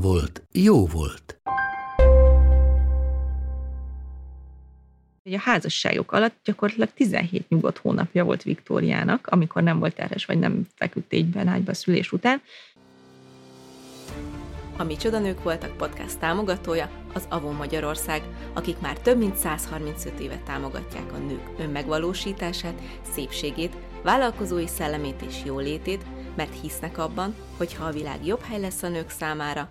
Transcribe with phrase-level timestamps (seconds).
[0.00, 1.40] volt, jó volt.
[5.34, 10.66] A házasságok alatt gyakorlatilag 17 nyugodt hónapja volt Viktóriának, amikor nem volt terhes, vagy nem
[10.74, 12.42] feküdt égyben ágyba szülés után.
[14.76, 18.22] A Micsoda Nők voltak podcast támogatója az Avon Magyarország,
[18.52, 22.80] akik már több mint 135 éve támogatják a nők önmegvalósítását,
[23.12, 26.04] szépségét, vállalkozói szellemét és jólétét,
[26.36, 29.70] mert hisznek abban, hogy ha a világ jobb hely lesz a nők számára,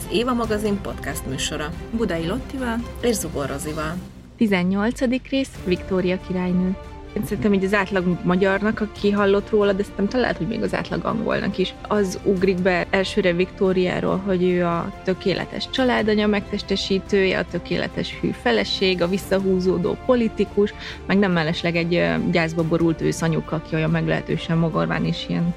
[0.00, 1.70] Az Éva magazin podcast műsora.
[1.90, 3.94] Budai Lottival és Zubor Rozival.
[4.36, 5.00] 18.
[5.30, 6.76] rész, Viktória királynő.
[7.16, 10.74] Én szerintem így az átlag magyarnak, aki hallott róla, de szerintem talán hogy még az
[10.74, 17.44] átlag angolnak is, az ugrik be elsőre Viktóriáról, hogy ő a tökéletes családanya megtestesítője, a
[17.50, 20.74] tökéletes hű feleség, a visszahúzódó politikus,
[21.06, 25.54] meg nem mellesleg egy gyászba borult őszanyuk, aki olyan meglehetősen mogorván is ilyen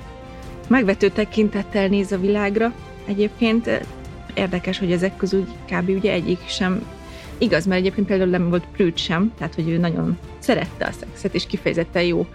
[0.67, 2.73] megvető tekintettel néz a világra.
[3.05, 3.85] Egyébként
[4.33, 5.89] érdekes, hogy ezek közül kb.
[5.89, 6.85] ugye egyik sem
[7.37, 11.33] igaz, mert egyébként például nem volt prűt sem, tehát hogy ő nagyon szerette a szexet,
[11.33, 12.27] és kifejezetten jó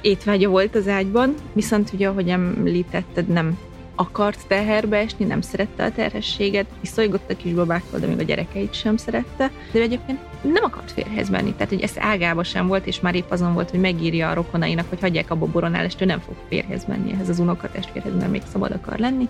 [0.00, 3.58] étvágya volt az ágyban, viszont ugye, ahogy említetted, nem
[3.94, 8.96] akart teherbe esni, nem szerette a terhességet, visszajogott a kisbabákkal, de még a gyerekeit sem
[8.96, 13.14] szerette, de egyébként nem akart férhez menni, tehát hogy ez ágába sem volt, és már
[13.14, 16.34] épp azon volt, hogy megírja a rokonainak, hogy hagyják abba boronál, és ő nem fog
[16.48, 19.28] férhez menni ehhez az unokatestvérhez, mert még szabad akar lenni.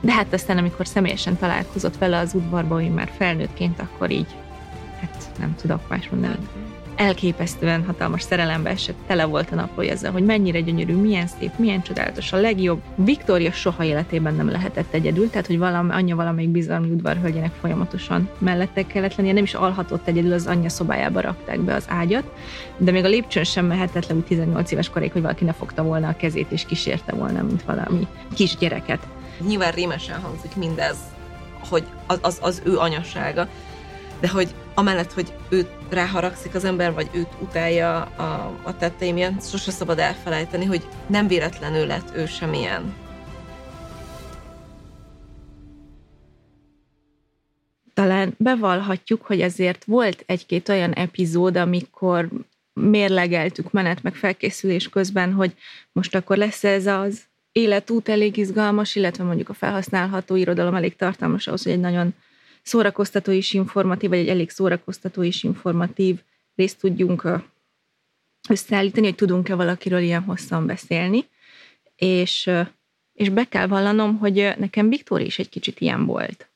[0.00, 4.34] De hát aztán, amikor személyesen találkozott vele az udvarban, hogy már felnőttként, akkor így,
[5.00, 6.48] hát nem tudok más mondani
[6.96, 11.82] elképesztően hatalmas szerelembe esett, tele volt a naplója ezzel, hogy mennyire gyönyörű, milyen szép, milyen
[11.82, 12.82] csodálatos, a legjobb.
[12.94, 18.86] Viktória soha életében nem lehetett egyedül, tehát hogy valami, anyja valamelyik bizalmi udvarhölgyének folyamatosan mellette
[18.86, 22.32] kellett lennie, nem is alhatott egyedül, az anyja szobájába rakták be az ágyat,
[22.76, 25.82] de még a lépcsőn sem mehetett le úgy 18 éves koráig, hogy valaki ne fogta
[25.82, 29.06] volna a kezét és kísérte volna, mint valami kisgyereket.
[29.46, 30.96] Nyilván rémesen hangzik mindez,
[31.68, 33.48] hogy az, az, az ő anyasága,
[34.20, 39.42] de hogy amellett, hogy őt ráharagszik az ember, vagy őt utálja a, a tettei miatt,
[39.42, 42.94] sose szabad elfelejteni, hogy nem véletlenül lett ő semmilyen.
[47.94, 52.28] Talán bevallhatjuk, hogy ezért volt egy-két olyan epizód, amikor
[52.72, 55.54] mérlegeltük menet meg felkészülés közben, hogy
[55.92, 57.22] most akkor lesz ez az
[57.52, 62.14] életút elég izgalmas, illetve mondjuk a felhasználható irodalom elég tartalmas ahhoz, hogy egy nagyon
[62.66, 66.18] szórakoztató és informatív, vagy egy elég szórakoztató és informatív
[66.56, 67.28] részt tudjunk
[68.48, 71.24] összeállítani, hogy tudunk-e valakiről ilyen hosszan beszélni.
[71.96, 72.50] És,
[73.12, 76.48] és be kell vallanom, hogy nekem Viktor is egy kicsit ilyen volt.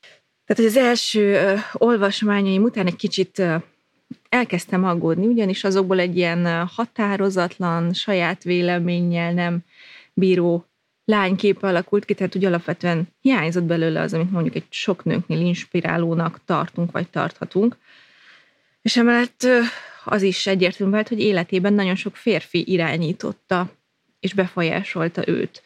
[0.47, 3.43] Tehát, az első olvasmányaim után egy kicsit
[4.29, 9.59] elkezdtem aggódni, ugyanis azokból egy ilyen határozatlan, saját véleménnyel nem
[10.13, 10.70] bíró
[11.11, 16.41] lányképe alakult ki, tehát úgy alapvetően hiányzott belőle az, amit mondjuk egy sok nőknél inspirálónak
[16.45, 17.77] tartunk, vagy tarthatunk.
[18.83, 19.47] És emellett
[20.05, 23.71] az is egyértelmű volt, hogy életében nagyon sok férfi irányította
[24.21, 25.63] és befolyásolta őt.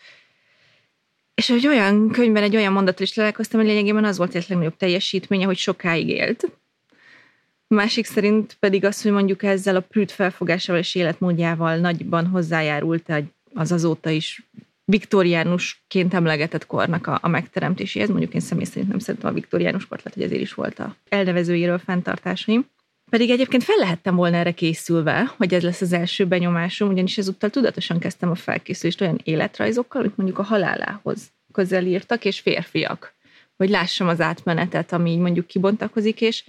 [1.34, 4.76] És egy olyan könyvben, egy olyan mondattal is találkoztam, hogy lényegében az volt egy legnagyobb
[4.76, 6.44] teljesítménye, hogy sokáig élt.
[7.68, 13.12] A másik szerint pedig az, hogy mondjuk ezzel a prűt felfogásával és életmódjával nagyban hozzájárult
[13.54, 14.42] az azóta is
[14.84, 18.08] viktoriánusként emlegetett kornak a, a megteremtéséhez.
[18.08, 20.96] Mondjuk én személy szerint nem szeretem a viktoriánus kort, lehet, hogy ezért is volt a
[21.08, 22.66] elnevezőjéről fenntartásaim.
[23.10, 27.50] Pedig egyébként fel lehettem volna erre készülve, hogy ez lesz az első benyomásom, ugyanis ezúttal
[27.50, 33.14] tudatosan kezdtem a felkészülést olyan életrajzokkal, amit mondjuk a halálához közel írtak, és férfiak,
[33.56, 36.44] hogy lássam az átmenetet, ami így mondjuk kibontakozik, és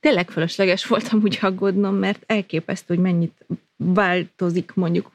[0.00, 3.46] tényleg fölösleges voltam úgy aggódnom, mert elképesztő, hogy mennyit
[3.76, 5.10] változik mondjuk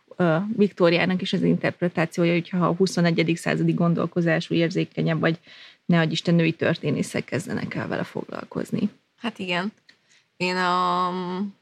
[0.55, 3.33] Viktóriának is az interpretációja, hogyha a 21.
[3.35, 5.39] századi gondolkozású érzékenyebb, vagy
[5.85, 8.89] ne adj Isten női történészek kezdenek el vele foglalkozni.
[9.17, 9.71] Hát igen.
[10.37, 11.09] Én a,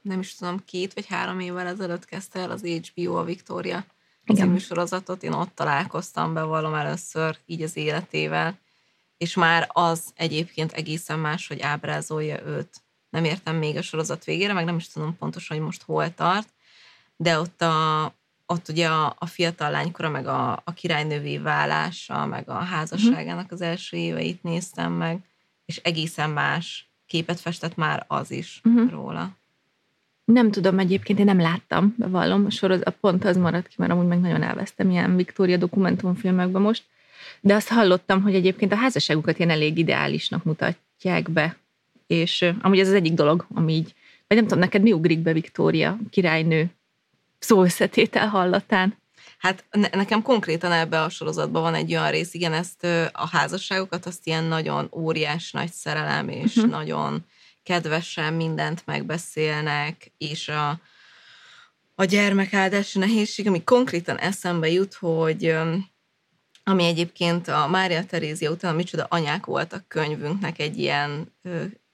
[0.02, 3.86] nem is tudom, két vagy három évvel ezelőtt kezdte el az HBO a Victoria
[4.26, 4.46] Igen.
[4.46, 5.24] című sorozatot.
[5.24, 8.60] Én ott találkoztam, bevallom először így az életével,
[9.18, 12.84] és már az egyébként egészen más, hogy ábrázolja őt.
[13.10, 16.48] Nem értem még a sorozat végére, meg nem is tudom pontosan, hogy most hol tart,
[17.16, 18.14] de ott, a,
[18.46, 23.62] ott ugye a, a fiatal lánykora, meg a, a királynővé válása, meg a házasságának az
[23.62, 25.20] első éveit néztem meg,
[25.66, 28.88] és egészen más képet festett már az is Mhm.
[28.90, 29.30] róla.
[30.26, 34.08] Nem tudom egyébként, én nem láttam, bevallom, a sorozat pont az maradt ki, mert amúgy
[34.08, 36.84] meg nagyon elvesztem ilyen Viktória dokumentumfilmekben most,
[37.42, 41.56] de azt hallottam, hogy egyébként a házasságukat ilyen elég ideálisnak mutatják be,
[42.08, 43.94] és amúgy ez az egyik dolog, ami így,
[44.28, 46.70] vagy nem tudom, neked mi ugrik be Viktória királynő
[47.46, 48.98] szó összetétel hallatán?
[49.38, 54.06] Hát ne, nekem konkrétan ebbe a sorozatban van egy olyan rész, igen, ezt a házasságokat,
[54.06, 56.70] azt ilyen nagyon óriás nagy szerelem, és Mhm.
[56.70, 57.26] nagyon
[57.64, 60.80] kedvesen mindent megbeszélnek, és a,
[61.96, 65.56] a gyermekáldási nehézség, ami konkrétan eszembe jut, hogy
[66.64, 71.34] ami egyébként a Mária Terézia után a Micsoda anyák voltak könyvünknek egy ilyen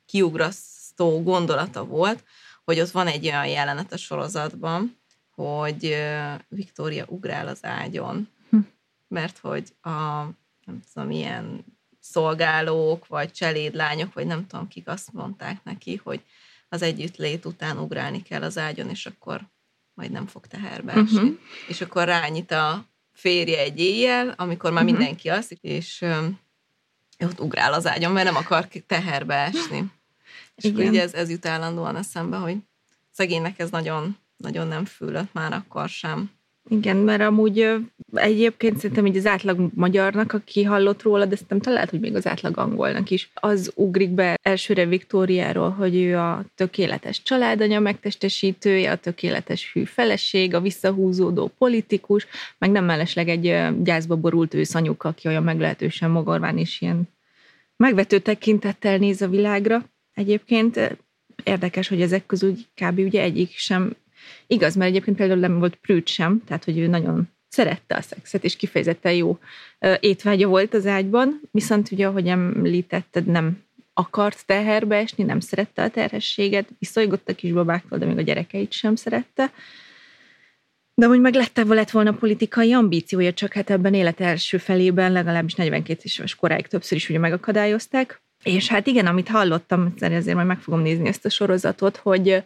[0.06, 2.24] kiugrasztó gondolata volt,
[2.64, 5.01] hogy ott van egy olyan jelenet a sorozatban,
[5.42, 5.96] hogy
[6.48, 8.58] Viktória ugrál az ágyon, Hm.
[9.08, 9.90] mert hogy a
[10.66, 11.66] nem tudom, ilyen
[12.00, 16.22] szolgálók, vagy cselédlányok, vagy nem tudom, kik azt mondták neki, hogy
[16.70, 19.42] az együttlét után ugrálni kell az ágyon, és akkor
[19.94, 21.20] majd nem fog teherbe esni.
[21.22, 21.34] Mhm.
[21.68, 24.94] És akkor rányit a férje egy éjjel, amikor már Mhm.
[24.94, 26.28] mindenki alszik, és ö,
[27.20, 29.92] ott ugrál az ágyon, mert nem akar teherbe esni.
[30.56, 30.94] És akkor Igen.
[30.94, 32.58] így ez, ez jut állandóan eszembe, hogy
[33.12, 36.30] szegénynek ez nagyon, nagyon nem fülött már akkor sem.
[36.70, 37.70] Igen, mert amúgy
[38.14, 42.16] egyébként szerintem így az átlag magyarnak, aki hallott róla, de szerintem talán lehet, hogy még
[42.16, 48.92] az átlag angolnak is, az ugrik be elsőre Viktóriáról, hogy ő a tökéletes családanya megtestesítője,
[48.92, 52.28] a tökéletes hű feleség, a visszahúzódó politikus,
[52.58, 57.10] meg nem mellesleg egy gyászba borult őszanyuk, aki olyan meglehetősen mogorván és ilyen
[57.76, 59.84] megvető tekintettel néz a világra.
[60.14, 60.98] Egyébként
[61.44, 63.00] érdekes, hogy ezek közül kb.
[63.00, 63.96] ugye egyik sem
[64.48, 68.44] Igaz, mert egyébként például nem volt prűd sem, tehát hogy ő nagyon szerette a szexet,
[68.44, 69.40] és kifejezetten jó
[70.00, 73.64] étvágya volt az ágyban, viszont ugye, ahogy említetted, nem
[73.94, 78.96] akart teherbe esni, nem szerette a terhességet, viszolygott a kisbabáktól, de még a gyerekeit sem
[78.96, 79.52] szerette.
[80.94, 85.54] De hogy meg lett, lett volna politikai ambíciója, csak hát ebben élet első felében legalábbis
[85.54, 88.22] 42 éves koráig többször is ugye megakadályozták.
[88.44, 92.44] És hát igen, amit hallottam, ezért majd meg fogom nézni ezt a sorozatot, hogy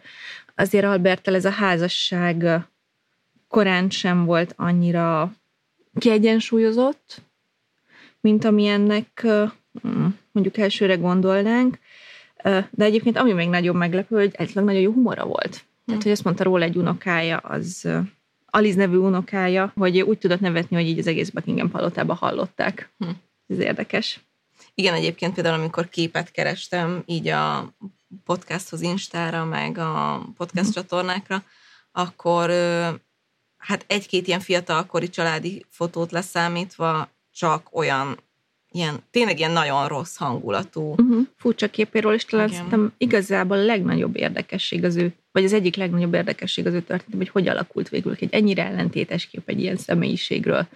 [0.56, 2.66] azért Albertel ez a házasság
[3.48, 5.32] korán sem volt annyira
[5.98, 7.22] kiegyensúlyozott,
[8.20, 9.26] mint amilyennek
[9.86, 11.78] mm, mondjuk elsőre gondolnánk.
[12.70, 15.64] De egyébként ami még nagyon meglepő, hogy egyleg nagyon jó humora volt.
[15.86, 17.88] Tehát, hogy azt mondta róla egy unokája, az
[18.46, 22.90] Aliz nevű unokája, hogy úgy tudott nevetni, hogy így az egész Buckingham palotába hallották.
[22.98, 23.08] Hm.
[23.48, 24.20] Ez érdekes.
[24.74, 27.74] Igen, egyébként például, amikor képet kerestem így a
[28.24, 31.42] podcasthoz, Instára, meg a podcast csatornákra,
[31.92, 32.50] akkor
[33.56, 38.16] hát egy-két ilyen fiatalkori családi fotót leszámítva csak olyan,
[38.70, 40.90] ilyen, tényleg ilyen nagyon rossz hangulatú.
[40.90, 41.26] Uh-huh.
[41.36, 42.58] Furcsa képéről, és talán Igen.
[42.58, 47.18] szerintem igazából a legnagyobb érdekesség az ő, vagy az egyik legnagyobb érdekesség az ő történetem,
[47.18, 50.66] hogy hogy alakult végül egy ennyire ellentétes kép egy ilyen személyiségről.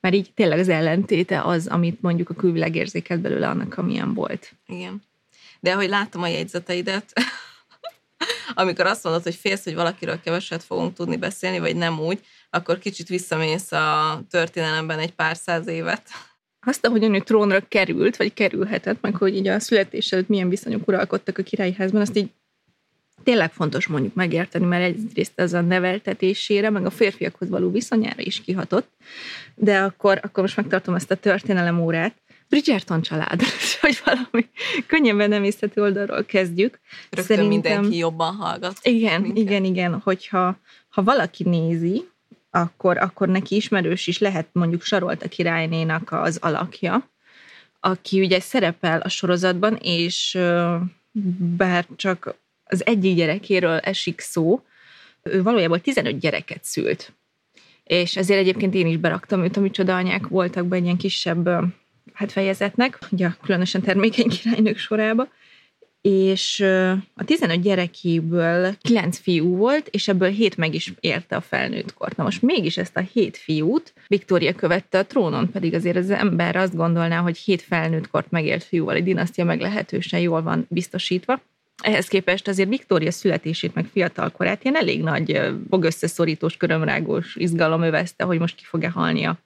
[0.00, 4.52] Mert így tényleg az ellentéte az, amit mondjuk a külvilág érzékelt belőle annak, amilyen volt.
[4.66, 5.02] Igen.
[5.60, 7.12] De ahogy láttam a jegyzeteidet,
[8.54, 12.78] amikor azt mondod, hogy félsz, hogy valakiről keveset fogunk tudni beszélni, vagy nem úgy, akkor
[12.78, 16.08] kicsit visszamész a történelemben egy pár száz évet.
[16.60, 20.88] Azt, ahogyan ő trónra került, vagy kerülhetett, meg hogy így a születés előtt milyen viszonyok
[20.88, 22.30] uralkodtak a királyi házban, azt így
[23.22, 28.40] tényleg fontos mondjuk megérteni, mert egyrészt ez a neveltetésére, meg a férfiakhoz való viszonyára is
[28.40, 28.88] kihatott,
[29.54, 32.14] de akkor, akkor most megtartom ezt a történelem órát.
[32.48, 33.42] Bridgerton család,
[33.80, 34.48] hogy valami
[34.86, 36.80] könnyebben nem észhető oldalról kezdjük.
[37.10, 38.78] Rögtön Szerintem- mindenki jobban hallgat.
[38.82, 39.42] Igen, minket.
[39.42, 42.08] igen, igen, hogyha ha valaki nézi,
[42.50, 47.10] akkor, akkor neki ismerős is lehet mondjuk Sarolta királynénak az alakja,
[47.80, 50.38] aki ugye szerepel a sorozatban, és
[51.56, 54.62] bár csak az egyik gyerekéről esik szó,
[55.22, 57.12] ő valójában 15 gyereket szült.
[57.84, 61.48] És ezért egyébként én is beraktam őt, ami csoda anyák voltak be egy ilyen kisebb
[62.12, 65.28] hát fejezetnek, ugye különösen termékeny királynők sorába,
[66.00, 66.60] és
[67.14, 72.16] a 15 gyerekéből 9 fiú volt, és ebből 7 meg is érte a felnőtt kort.
[72.16, 76.56] Na most mégis ezt a 7 fiút Viktória követte a trónon, pedig azért az ember
[76.56, 81.40] azt gondolná, hogy 7 felnőtt kort megélt fiúval egy dinasztia meglehetősen jól van biztosítva.
[81.82, 85.40] Ehhez képest azért Viktória születését, meg fiatal korát ilyen elég nagy
[85.80, 89.38] összeszorítós, körömrágós izgalom övezte, hogy most ki fog-e halni a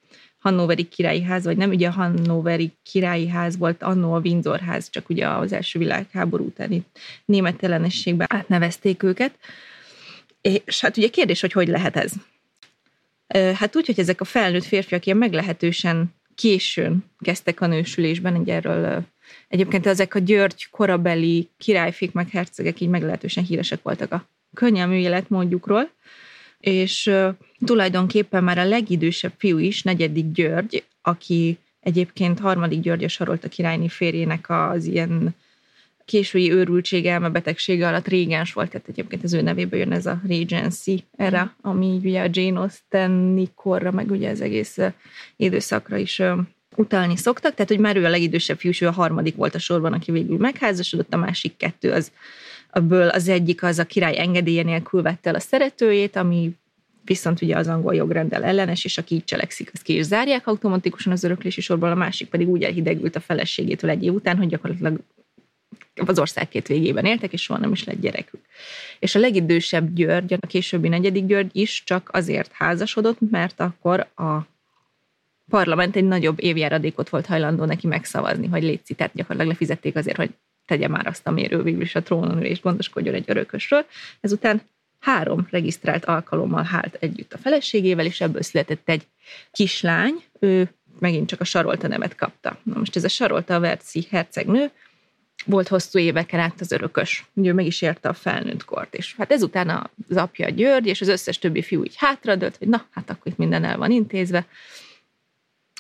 [0.43, 4.91] Hannoveri királyi ház, vagy nem, ugye a Hannoveri királyi ház volt annó a Windsor ház,
[4.91, 6.83] csak ugye az első világháború utáni
[7.25, 9.39] német ellenességben átnevezték őket.
[10.41, 12.13] És hát ugye kérdés, hogy hogy lehet ez?
[13.55, 19.05] Hát úgy, hogy ezek a felnőtt férfiak ilyen meglehetősen későn kezdtek a nősülésben, egy erről
[19.49, 25.91] egyébként ezek a György korabeli királyfék meg hercegek így meglehetősen híresek voltak a könnyelmű életmódjukról,
[26.61, 27.11] és
[27.65, 33.89] tulajdonképpen már a legidősebb fiú is, negyedik György, aki egyébként harmadik György sarolt a királyné
[33.89, 35.35] férjének az ilyen
[36.05, 41.05] késői őrültség, elmebetegsége alatt régens volt, tehát egyébként az ő nevébe jön ez a Regency
[41.17, 44.79] era, ami ugye a Jane Austen korra, meg ugye az egész
[45.37, 46.23] időszakra is
[46.77, 49.93] utalni szoktak, tehát hogy már ő a legidősebb fiú, ő a harmadik volt a sorban,
[49.93, 52.13] aki végül megházasodott, a másik kettő az
[52.73, 56.51] Ebből az egyik az a király engedélye nélkül vette el a szeretőjét, ami
[57.05, 61.13] viszont ugye az angol jogrendel ellenes, és aki így cselekszik, azt ki is zárják automatikusan
[61.13, 65.01] az öröklési sorból, a másik pedig úgy elhidegült a feleségétől egy év után, hogy gyakorlatilag
[66.07, 68.41] az ország két végében éltek, és soha nem is lett gyerekük.
[68.99, 74.39] És a legidősebb György, a későbbi negyedik György is csak azért házasodott, mert akkor a
[75.51, 80.31] parlament egy nagyobb évjáradékot volt hajlandó neki megszavazni, hogy létszik, tehát gyakorlatilag lefizették azért, hogy
[80.67, 83.87] tegye már azt, amiről végül is a trónon ül, és gondoskodjon egy örökösről.
[84.21, 84.63] Ezután
[85.03, 89.07] három regisztrált alkalommal hált együtt a feleségével, és ebből született egy
[89.51, 92.59] kislány, ő megint csak a Sarolta nevet kapta.
[92.63, 94.71] Na most ez a Sarolta a Verci hercegnő,
[95.47, 97.25] volt hosszú éveken át az örökös.
[97.35, 98.95] Ugye ő meg is érte a felnőtt kort.
[98.95, 102.87] És hát ezután az apja György és az összes többi fiú így hátradőlt, hogy na,
[102.91, 104.47] hát akkor itt minden el van intézve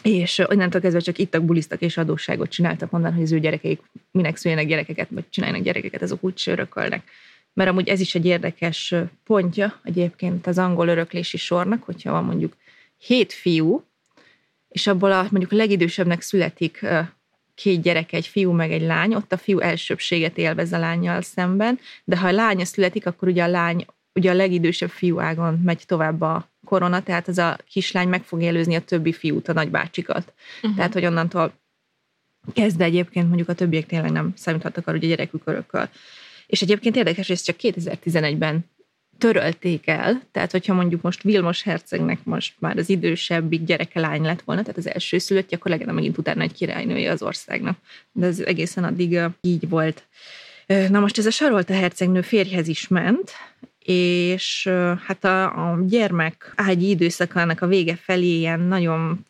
[0.02, 4.36] és onnantól kezdve csak ittak, bulisztak és adósságot csináltak onnan, hogy az ő gyerekeik minek
[4.36, 7.10] szüljenek gyerekeket, vagy csinálnak gyerekeket, azok úgy örökölnek.
[7.54, 8.94] Mert amúgy ez is egy érdekes
[9.24, 12.56] pontja egyébként az angol öröklési sornak, hogyha van mondjuk
[12.98, 13.84] hét fiú,
[14.68, 16.86] és abból a, mondjuk a legidősebbnek születik
[17.54, 21.78] két gyerek, egy fiú meg egy lány, ott a fiú elsőbséget élvez a lányjal szemben,
[22.04, 26.20] de ha a lánya születik, akkor ugye a lány ugye a legidősebb fiúágon megy tovább
[26.20, 30.32] a korona, tehát ez a kislány meg fog előzni a többi fiút, a nagybácsikat.
[30.56, 30.76] Uh-huh.
[30.76, 31.52] Tehát, hogy onnantól
[32.52, 35.88] kezdve egyébként mondjuk a többiek tényleg nem számíthattak arra, hogy a gyerekük örököl.
[36.52, 38.64] És egyébként érdekes, hogy ezt csak 2011-ben
[39.18, 44.42] törölték el, tehát hogyha mondjuk most Vilmos hercegnek most már az idősebbik gyereke lány lett
[44.42, 47.78] volna, tehát az első szülött, akkor legyen megint utána egy királynője az országnak.
[48.12, 50.02] De ez egészen addig így volt.
[50.66, 53.30] Na most ez a Sarolta hercegnő férjhez is ment,
[53.84, 54.70] és
[55.06, 59.26] hát a, a gyermek ágyi időszakának a vége felé ilyen nagyon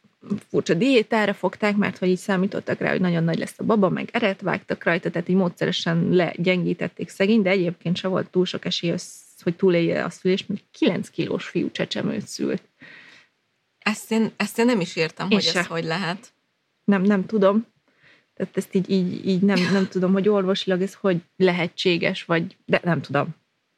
[0.49, 4.09] furcsa diétára fogták, mert hogy így számítottak rá, hogy nagyon nagy lesz a baba, meg
[4.13, 8.95] eret vágtak rajta, tehát így módszeresen legyengítették szegény, de egyébként se volt túl sok esély,
[9.43, 12.63] hogy túlélje a szülést, mert 9 kilós fiú csecsemőt szült.
[13.79, 15.59] Ezt én, ezt én nem is értem, én hogy se.
[15.59, 16.33] ez hogy lehet.
[16.85, 17.67] Nem, nem tudom.
[18.35, 22.81] Tehát ezt így, így, így nem, nem tudom, hogy orvosilag ez hogy lehetséges, vagy de
[22.85, 23.29] nem tudom.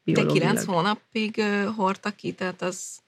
[0.04, 2.98] De kilenc hónapig uh, hordta ki, tehát az...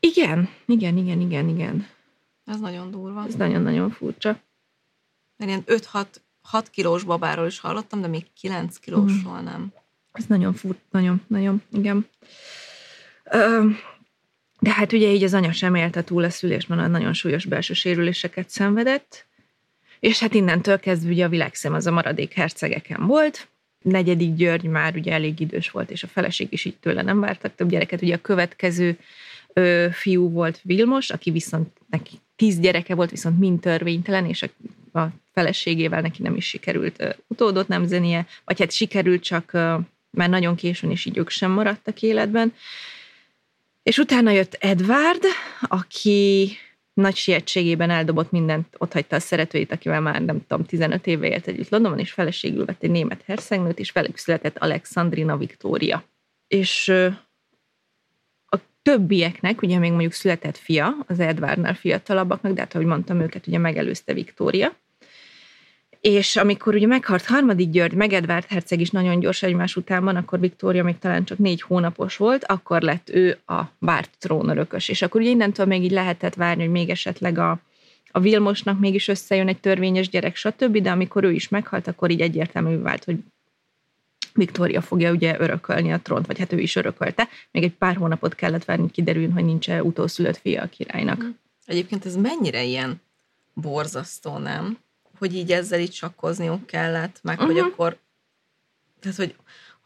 [0.00, 1.86] Igen, igen, igen, igen, igen.
[2.46, 3.24] Ez nagyon durva.
[3.26, 4.40] Ez nagyon-nagyon furcsa.
[5.36, 6.06] Mert ilyen 5-6
[6.46, 9.44] 6 kilós babáról is hallottam, de még 9 kilósról mm.
[9.44, 9.72] nem.
[10.12, 12.06] Ez nagyon furt, nagyon, nagyon, igen.
[13.24, 13.68] Ö,
[14.60, 17.74] de hát ugye így az anya sem élte túl a szülés, mert nagyon súlyos belső
[17.74, 19.26] sérüléseket szenvedett,
[20.00, 23.48] és hát innentől kezdve ugye a világszem az a maradék hercegeken volt,
[23.82, 27.54] negyedik György már ugye elég idős volt, és a feleség is így tőle nem vártak
[27.54, 28.02] több gyereket.
[28.02, 28.98] Ugye a következő
[29.52, 34.98] ö, fiú volt Vilmos, aki viszont neki tíz gyereke volt, viszont mind törvénytelen, és a,
[34.98, 39.76] a feleségével neki nem is sikerült ö, utódot nemzenie, vagy hát sikerült, csak ö,
[40.10, 42.54] már nagyon későn, és így ők sem maradtak életben.
[43.82, 45.22] És utána jött Edward,
[45.60, 46.50] aki
[46.92, 51.46] nagy sietségében eldobott mindent, ott hagyta a szeretőit, akivel már nem tudom, 15 éve élt
[51.46, 56.04] együtt Londonban, és feleségül vett egy német herszegnőt, és velük született Alexandrina Victoria.
[56.46, 56.92] És
[58.86, 63.58] többieknek, ugye még mondjuk született fia, az Edwardnál fiatalabbaknak, de hát ahogy mondtam, őket ugye
[63.58, 64.72] megelőzte Victoria,
[66.00, 70.16] és amikor ugye meghalt harmadik György, meg Edvard herceg is nagyon gyors egymás után van,
[70.16, 74.88] akkor Viktória még talán csak négy hónapos volt, akkor lett ő a várt trónörökös.
[74.88, 77.58] És akkor ugye innentől még így lehetett várni, hogy még esetleg a,
[78.10, 82.20] a Vilmosnak mégis összejön egy törvényes gyerek, stb., de amikor ő is meghalt, akkor így
[82.20, 83.16] egyértelmű vált, hogy
[84.36, 87.28] Viktória fogja ugye örökölni a trónt, vagy hát ő is örökölte.
[87.50, 91.24] Még egy pár hónapot kellett várni, hogy kiderüljön, hogy nincs utószülött fia a királynak.
[91.64, 93.00] Egyébként ez mennyire ilyen
[93.54, 94.78] borzasztó, nem?
[95.18, 97.52] Hogy így ezzel így sakkozniuk kellett, meg uh-huh.
[97.52, 97.98] hogy akkor,
[99.00, 99.34] tehát hogy,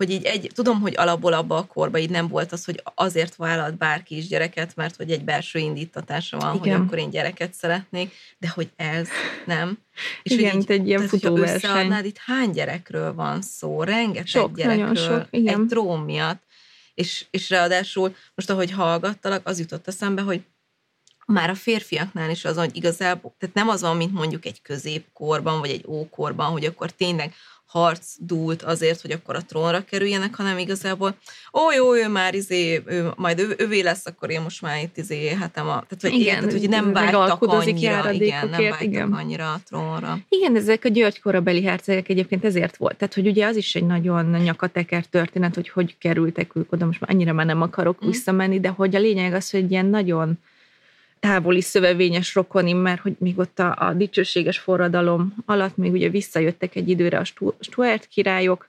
[0.00, 3.36] hogy így egy, tudom, hogy alapból abba a korba így nem volt az, hogy azért
[3.36, 6.76] vállalt bárki is gyereket, mert hogy egy belső indítatása van, Igen.
[6.76, 9.08] hogy akkor én gyereket szeretnék, de hogy ez
[9.46, 9.78] nem.
[10.22, 12.04] És Igen, hogy így, egy ilyen futóverseny.
[12.04, 13.82] itt hány gyerekről van szó?
[13.82, 14.94] Rengeteg sok, gyerekről.
[14.94, 15.60] Sok, igen.
[15.60, 16.42] Egy trón miatt.
[16.94, 20.42] És, és ráadásul most, ahogy hallgattalak, az jutott eszembe, hogy
[21.26, 25.60] már a férfiaknál is az, hogy igazából, tehát nem az van, mint mondjuk egy középkorban,
[25.60, 27.34] vagy egy ókorban, hogy akkor tényleg
[27.70, 31.14] harc dúlt azért, hogy akkor a trónra kerüljenek, hanem igazából,
[31.52, 34.96] ó, jó, ő már izé, ő, majd ő, ővé lesz, akkor én most már itt
[34.96, 39.12] izé, hát a, tehát, hogy, igen, tehát, hogy nem vágytak annyira, igen, nem vágytak igen.
[39.12, 40.18] annyira a trónra.
[40.28, 42.96] Igen, ezek a György korabeli hercegek egyébként ezért volt.
[42.96, 47.00] Tehát, hogy ugye az is egy nagyon nyakateker történet, hogy hogy kerültek ők oda, most
[47.00, 48.08] már annyira már nem akarok mm.
[48.08, 50.38] visszamenni, de hogy a lényeg az, hogy ilyen nagyon
[51.20, 56.74] távoli szövevényes rokoni, mert hogy még ott a, a dicsőséges forradalom alatt még ugye visszajöttek
[56.74, 57.24] egy időre a
[57.60, 58.68] Stuart királyok,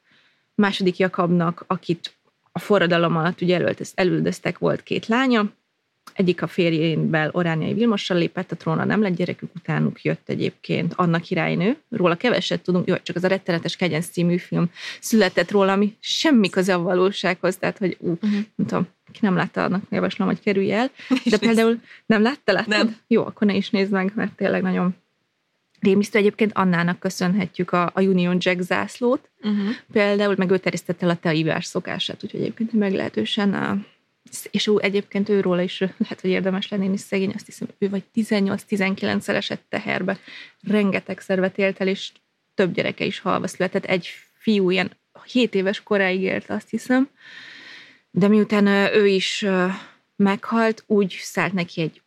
[0.55, 2.13] második Jakabnak, akit
[2.51, 5.51] a forradalom alatt ugye elüldöztek, volt két lánya,
[6.13, 11.19] egyik a férjénbel Orániai Vilmossal lépett a trónra, nem lett gyerekük, utánuk jött egyébként Anna
[11.19, 11.77] királynő.
[11.89, 16.49] Róla keveset tudunk, jó, csak az a rettenetes kegyenc című film született róla, ami semmi
[16.49, 18.31] köze a valósághoz, tehát hogy ú, uh-huh.
[18.31, 20.91] nem tudom, ki nem látta, annak javaslom, hogy kerülj el.
[21.31, 22.67] De például nem látta, láttad?
[22.67, 22.95] Nem.
[23.07, 24.95] Jó, akkor ne is nézd meg, mert tényleg nagyon
[25.79, 26.19] rémisztő.
[26.19, 29.29] Egyébként Annának köszönhetjük a, a Union Jack zászlót.
[29.41, 29.69] Uh-huh.
[29.91, 33.77] Például meg ő terjesztette el a teaívás szokását, úgyhogy egyébként meglehetősen a,
[34.51, 38.03] és ő egyébként őról is lehet, hogy érdemes lenni, és szegény, azt hiszem, ő vagy
[38.15, 40.19] 18-19-szer esett teherbe.
[40.61, 42.11] Rengeteg szervet élt el, és
[42.53, 43.85] több gyereke is halva született.
[43.85, 44.91] Egy fiú ilyen
[45.25, 47.09] 7 éves koráig élt, azt hiszem.
[48.11, 49.45] De miután ő is
[50.15, 52.01] meghalt, úgy szállt neki egy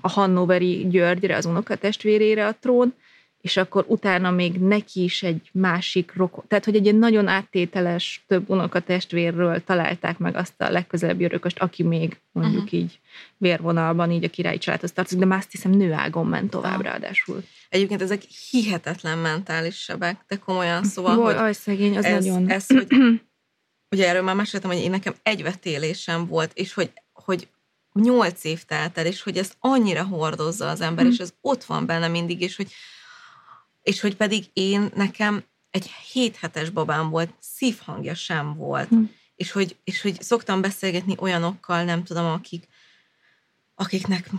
[0.00, 2.94] a Hannoveri Györgyre, az unokatestvérére a trón,
[3.40, 8.24] és akkor utána még neki is egy másik rokon, tehát hogy egy ilyen nagyon áttételes
[8.26, 12.80] több unokatestvérről találták meg azt a legközelebbi örököst, aki még mondjuk uh-huh.
[12.80, 13.00] így
[13.36, 17.42] vérvonalban így a királyi családhoz tartozik, de már azt hiszem nőágon ment tovább ráadásul.
[17.68, 22.50] Egyébként ezek hihetetlen mentális sebek, de komolyan szóval, Jó, hogy aj, szegény, az ez, nagyon.
[22.50, 22.86] Ez, hogy
[23.90, 27.48] ugye erről már meséltem, hogy én nekem egy vetélésem volt, és hogy, hogy
[27.92, 31.08] nyolc év telt el, és hogy ezt annyira hordozza az ember, mm.
[31.08, 32.72] és ez ott van benne mindig, és hogy,
[33.82, 38.94] és hogy pedig én nekem egy héthetes babám volt, szívhangja sem volt.
[38.94, 39.04] Mm.
[39.34, 42.68] És, hogy, és hogy szoktam beszélgetni olyanokkal, nem tudom, akik,
[43.74, 44.30] akiknek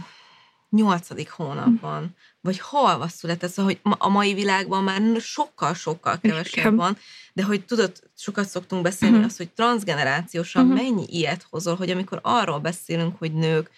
[0.70, 6.98] nyolcadik hónapban, vagy halva született, szóval, hogy a mai világban már sokkal-sokkal kevesebb van,
[7.34, 9.30] de hogy tudod, sokat szoktunk beszélni uh-huh.
[9.30, 10.82] azt, hogy transgenerációsan uh-huh.
[10.82, 13.70] mennyi ilyet hozol, hogy amikor arról beszélünk, hogy nők,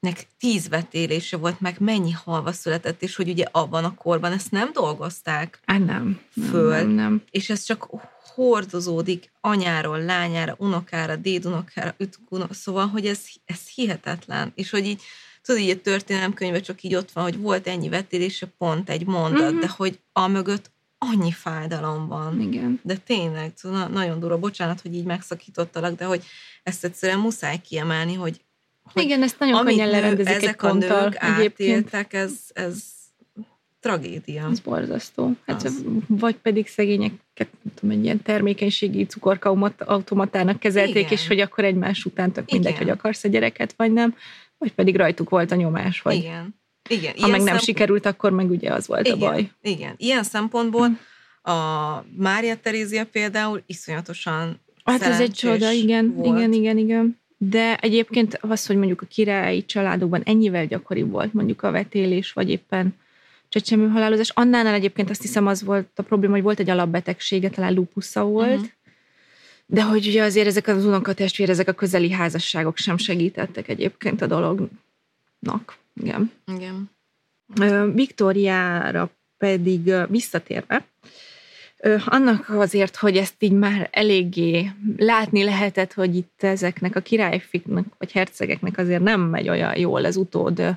[0.00, 4.50] nek tíz vetélése volt, meg mennyi halva született, és hogy ugye abban a korban ezt
[4.50, 7.22] nem dolgozták Á, nem, föl, nem, nem, nem.
[7.30, 7.88] és ez csak
[8.34, 15.02] hordozódik anyáról, lányára, unokára, dédunokára, ütkunok, szóval, hogy ez, ez hihetetlen, és hogy így
[15.42, 19.42] tudod, így a történelemkönyve csak így ott van, hogy volt ennyi vetélése, pont egy mondat,
[19.42, 19.60] uh-huh.
[19.60, 22.40] de hogy a mögött annyi fájdalom van.
[22.40, 22.80] Igen.
[22.82, 26.24] De tényleg, szóval nagyon durva, bocsánat, hogy így megszakítottalak, de hogy
[26.62, 28.40] ezt egyszerűen muszáj kiemelni, hogy,
[28.82, 32.82] hogy Igen, ezt nagyon könnyen lerendezik ezek egy ponttal, a nők átéltek, ez, ez
[33.80, 34.48] tragédia.
[34.50, 35.36] Ez borzasztó.
[35.46, 35.84] Hát, az.
[36.08, 37.18] Vagy pedig szegényeket,
[37.62, 41.12] nem tudom, egy ilyen termékenységi cukorkautomatának kezelték, Igen.
[41.12, 44.14] és hogy akkor egymás után tök mindegy, hogy akarsz a gyereket, vagy nem
[44.62, 46.54] vagy pedig rajtuk volt a nyomás, vagy igen.
[46.88, 47.12] Igen.
[47.20, 47.62] ha meg nem szempont...
[47.62, 49.50] sikerült, akkor meg ugye az volt igen, a baj.
[49.62, 50.98] Igen, ilyen szempontból
[51.42, 51.58] a
[52.16, 56.38] Mária Terézia például iszonyatosan Hát ez egy csoda, igen, volt.
[56.38, 57.20] igen, igen, igen.
[57.38, 62.50] De egyébként az, hogy mondjuk a királyi családokban ennyivel gyakori volt mondjuk a vetélés, vagy
[62.50, 62.94] éppen
[63.48, 64.30] csecsemő halálozás.
[64.34, 68.50] Annál egyébként azt hiszem az volt a probléma, hogy volt egy alapbetegsége, talán lupusza volt,
[68.50, 68.66] uh-huh.
[69.72, 74.26] De hogy ugye azért ezek az unokatestvér, ezek a közeli házasságok sem segítettek egyébként a
[74.26, 75.76] dolognak.
[76.00, 76.32] Igen.
[76.46, 76.90] Igen.
[77.94, 80.86] Viktóriára pedig visszatérve,
[82.04, 88.12] annak azért, hogy ezt így már eléggé látni lehetett, hogy itt ezeknek a királyfiknek vagy
[88.12, 90.76] hercegeknek azért nem megy olyan jól az utód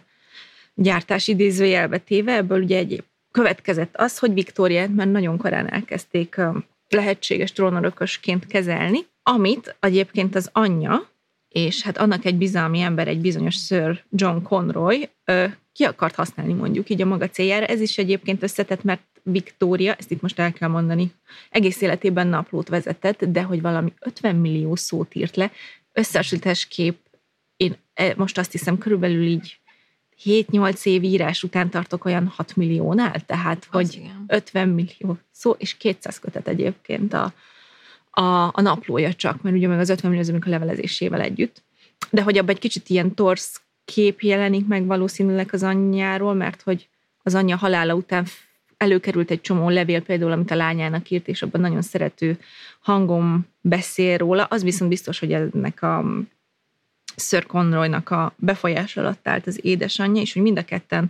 [0.73, 6.41] gyártás idézőjelbe téve, ebből ugye egy következett az, hogy Viktóriát már nagyon korán elkezdték
[6.89, 11.09] lehetséges trónörökösként kezelni, amit egyébként az anyja,
[11.49, 16.53] és hát annak egy bizalmi ember, egy bizonyos Sir John Conroy ö, ki akart használni
[16.53, 17.65] mondjuk így a maga céljára.
[17.65, 21.11] Ez is egyébként összetett, mert Viktória, ezt itt most el kell mondani,
[21.49, 25.51] egész életében naplót vezetett, de hogy valami 50 millió szót írt le,
[25.91, 27.05] összehasonlításképp
[27.57, 29.59] én e, most azt hiszem körülbelül így
[30.23, 34.23] 7-8 év írás után tartok olyan 6 milliónál, tehát hogy igen.
[34.27, 37.33] 50 millió szó, és 200 kötet egyébként a,
[38.09, 41.63] a, a naplója csak, mert ugye meg az 50 millió az a levelezésével együtt.
[42.09, 46.87] De hogy abban egy kicsit ilyen torsz kép jelenik meg valószínűleg az anyjáról, mert hogy
[47.23, 48.25] az anyja halála után
[48.77, 52.39] előkerült egy csomó levél például, amit a lányának írt, és abban nagyon szerető
[52.79, 54.43] hangom beszél róla.
[54.43, 56.03] Az viszont biztos, hogy ennek a
[57.15, 61.09] Sir Conroynak a befolyás alatt állt az édesanyja, és hogy mind a ketten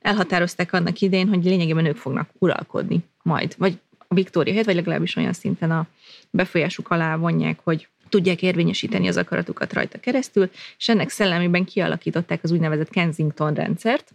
[0.00, 5.16] elhatározták annak idején, hogy lényegében ők fognak uralkodni majd, vagy a Viktória helyett, vagy legalábbis
[5.16, 5.86] olyan szinten a
[6.30, 12.50] befolyásuk alá vonják, hogy tudják érvényesíteni az akaratukat rajta keresztül, és ennek szellemében kialakították az
[12.50, 14.12] úgynevezett Kensington rendszert.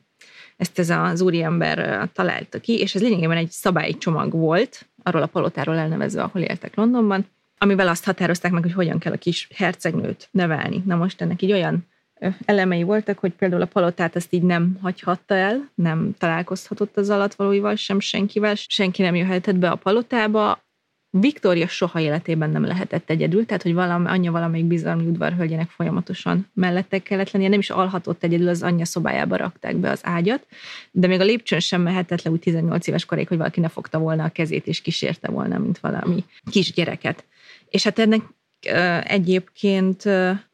[0.58, 5.76] Ezt ez az úriember találta ki, és ez lényegében egy szabálycsomag volt, arról a palotáról
[5.76, 7.26] elnevezve, ahol éltek Londonban,
[7.64, 10.84] amivel azt határozták meg, hogy hogyan kell a kis hercegnőt nevelni.
[10.86, 11.88] Na most ennek így olyan
[12.46, 17.76] elemei voltak, hogy például a palotát ezt így nem hagyhatta el, nem találkozhatott az alatvalóival,
[17.76, 20.64] sem senkivel, senki nem jöhetett be a palotába,
[21.20, 27.00] Viktória soha életében nem lehetett egyedül, tehát hogy valami, anyja valamelyik bizalmi udvarhölgyének folyamatosan mellette
[27.00, 30.48] kellett lennie, nem is alhatott egyedül, az anyja szobájába rakták be az ágyat,
[30.92, 34.00] de még a lépcsőn sem mehetett le úgy 18 éves koráig, hogy valaki ne fogta
[34.00, 37.24] volna a kezét és kísérte volna, mint valami kisgyereket.
[37.74, 38.22] És hát ennek
[39.04, 40.04] egyébként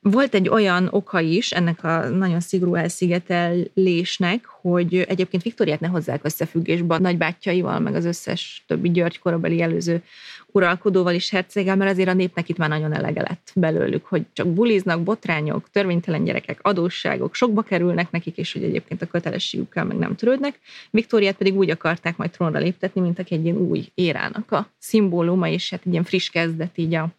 [0.02, 6.24] volt egy olyan oka is ennek a nagyon szigorú elszigetelésnek, hogy egyébként Viktoriát ne hozzák
[6.24, 10.04] összefüggésbe a nagybátyjaival, meg az összes többi György korabeli előző
[10.52, 14.48] uralkodóval is herceggel, mert azért a népnek itt már nagyon elege lett belőlük, hogy csak
[14.48, 20.16] buliznak, botrányok, törvénytelen gyerekek, adósságok, sokba kerülnek nekik, és hogy egyébként a kötelességükkel meg nem
[20.16, 20.60] törődnek.
[20.90, 25.48] Viktóriát pedig úgy akarták majd trónra léptetni, mint aki egy ilyen új érának a szimbóluma,
[25.48, 27.10] és hát egy ilyen friss kezdet így a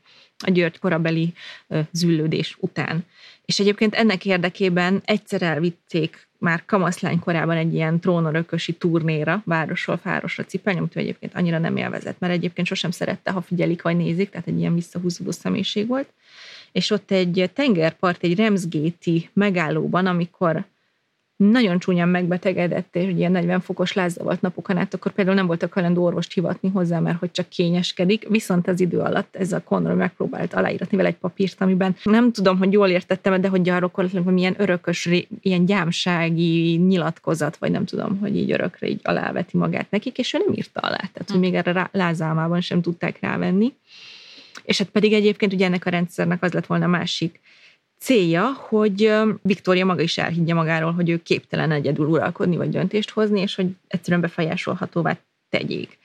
[0.47, 1.33] a György korabeli
[1.93, 3.05] züllődés után.
[3.51, 10.45] És egyébként ennek érdekében egyszer elvitték már kamaszlány korában egy ilyen trónorökösi turnéra, városról városra
[10.45, 14.47] cipelni, amit egyébként annyira nem élvezett, mert egyébként sosem szerette, ha figyelik vagy nézik, tehát
[14.47, 16.09] egy ilyen visszahúzódó személyiség volt.
[16.73, 20.65] És ott egy tengerpart, egy Remsgéti megállóban, amikor
[21.49, 25.73] nagyon csúnyán megbetegedett, és ilyen 40 fokos lázzal volt napokon át, akkor például nem voltak
[25.73, 28.29] hajlandó orvost hivatni hozzá, mert hogy csak kényeskedik.
[28.29, 32.59] Viszont az idő alatt ez a Conroy megpróbált aláíratni vele egy papírt, amiben nem tudom,
[32.59, 35.09] hogy jól értettem, de hogy arról hogy milyen örökös,
[35.41, 40.39] ilyen gyámsági nyilatkozat, vagy nem tudom, hogy így örökre így aláveti magát nekik, és ő
[40.47, 40.97] nem írta alá.
[40.97, 43.73] Tehát, hogy még erre lázálmában sem tudták rávenni.
[44.63, 47.41] És hát pedig egyébként ugye ennek a rendszernek az lett volna másik
[48.01, 53.41] célja, hogy Viktória maga is elhiggye magáról, hogy ő képtelen egyedül uralkodni vagy döntést hozni,
[53.41, 55.99] és hogy egyszerűen befolyásolhatóvá tegyék.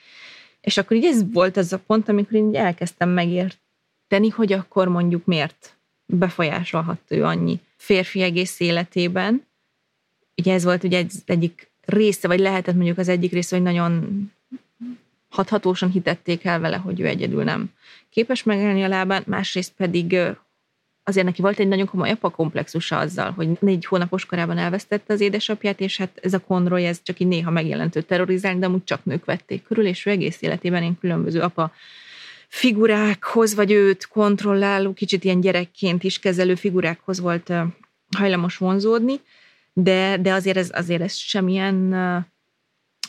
[0.61, 5.25] És akkor így ez volt az a pont, amikor én elkezdtem megérteni, hogy akkor mondjuk
[5.25, 9.45] miért befolyásolhat ő annyi férfi egész életében.
[10.37, 14.23] Ugye ez volt ugye egy, egyik része, vagy lehetett mondjuk az egyik része, hogy nagyon
[15.29, 17.69] hathatósan hitették el vele, hogy ő egyedül nem
[18.09, 20.17] képes megállni a lábán, másrészt pedig
[21.07, 25.79] azért neki volt egy nagyon komoly apakomplexusa azzal, hogy négy hónapos korában elvesztette az édesapját,
[25.79, 29.25] és hát ez a Conroy, ez csak így néha megjelentő terrorizál, de amúgy csak nők
[29.25, 31.71] vették körül, és ő egész életében én különböző apa
[32.47, 37.53] figurákhoz, vagy őt kontrolláló, kicsit ilyen gyerekként is kezelő figurákhoz volt
[38.17, 39.19] hajlamos vonzódni,
[39.73, 41.93] de, de azért ez, azért ez semmilyen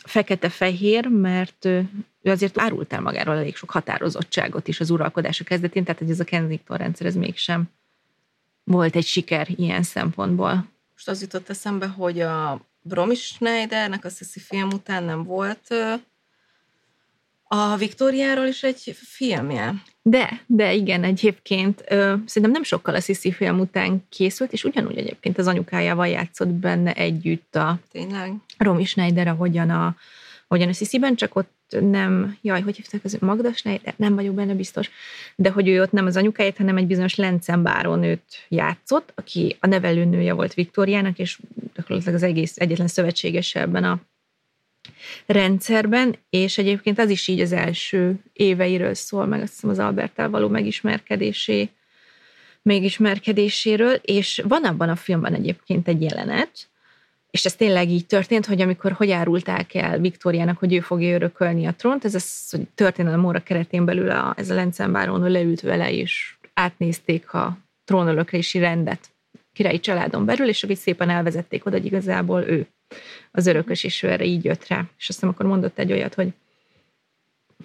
[0.03, 5.99] fekete-fehér, mert ő azért árult el magáról elég sok határozottságot is az uralkodása kezdetén, tehát
[5.99, 7.69] hogy ez a Kensington rendszer, ez mégsem
[8.67, 10.65] volt egy siker ilyen szempontból.
[10.93, 15.73] Most az jutott eszembe, hogy a Bromi Schneidernek a Sissy film után nem volt
[17.47, 19.73] a Viktóriáról is egy filmje.
[20.01, 24.97] De, de igen, egyébként ö, szerintem nem sokkal a Sissy film után készült, és ugyanúgy
[24.97, 28.33] egyébként az anyukájával játszott benne együtt a Tényleg?
[28.57, 29.95] Romy Schneider, ahogyan a,
[30.47, 33.93] ahogyan a Sissy-ben, csak ott nem, jaj, hogy hívták az Magda Schneider?
[33.97, 34.89] Nem vagyok benne biztos,
[35.35, 39.67] de hogy ő ott nem az anyukáját, hanem egy bizonyos Lencen őt játszott, aki a
[39.67, 41.39] nevelőnője volt Viktóriának, és
[41.75, 43.99] gyakorlatilag az egész egyetlen szövetséges ebben a
[45.25, 50.29] rendszerben, és egyébként az is így az első éveiről szól, meg azt hiszem az Albertál
[50.29, 51.69] való megismerkedésé,
[52.61, 56.69] megismerkedéséről, és van abban a filmben egyébként egy jelenet,
[57.37, 61.65] és ez tényleg így történt, hogy amikor hogy árulták el Viktóriának, hogy ő fogja örökölni
[61.65, 65.91] a trónt, ez az, hogy történelem óra keretén belül a, ez a Lencenbáron leült vele,
[65.91, 69.09] és átnézték a trónölöklési rendet
[69.53, 72.67] királyi családon belül, és akkor szépen elvezették oda, hogy igazából ő
[73.31, 74.79] az örökös, és ő erre így jött rá.
[74.97, 76.33] És azt hiszem akkor mondott egy olyat, hogy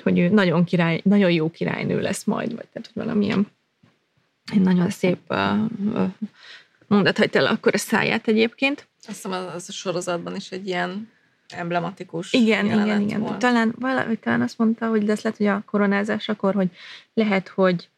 [0.03, 3.47] hogy ő nagyon, király, nagyon jó királynő lesz majd, vagy tehát, hogy valamilyen
[4.53, 6.13] egy nagyon szép uh, uh,
[6.87, 8.91] mondat hagyta el akkor a száját egyébként.
[9.07, 11.09] Azt hiszem, az, az a sorozatban is egy ilyen
[11.49, 13.21] emblematikus Igen, igen, igen.
[13.21, 13.39] Volt.
[13.39, 16.69] Talán, valahogy talán azt mondta, hogy de ez lehet, hogy a koronázásakor, hogy
[17.15, 17.89] lehet, hogy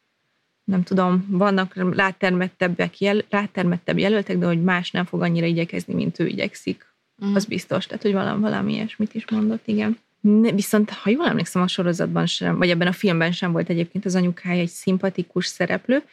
[0.63, 6.19] nem tudom, vannak rátermettebbek jel, rátermettebb jelöltek, de hogy más nem fog annyira igyekezni, mint
[6.19, 6.93] ő igyekszik.
[7.15, 7.35] Mhm.
[7.35, 9.97] Az biztos, tehát hogy valami, valami ilyesmit is mondott, igen.
[10.19, 14.05] Ne, viszont, ha jól emlékszem, a sorozatban sem, vagy ebben a filmben sem volt egyébként
[14.05, 16.03] az anyukája egy szimpatikus szereplő,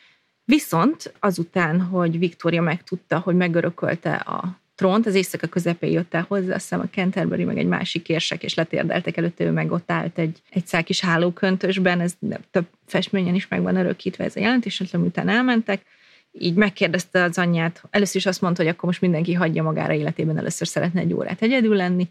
[0.44, 6.54] viszont azután, hogy Viktória megtudta, hogy megörökölte a trónt, az éjszaka közepén jött el hozzá,
[6.54, 10.18] azt hiszem a Canterbury meg egy másik érsek, és letérdeltek előtte, ő meg ott állt
[10.18, 12.14] egy, egy szál kis hálóköntösben, ez
[12.50, 15.82] több festményen is meg van örökítve ez a jelentés, és utána elmentek,
[16.32, 20.38] így megkérdezte az anyját, először is azt mondta, hogy akkor most mindenki hagyja magára életében,
[20.38, 22.08] először szeretne egy órát egyedül lenni,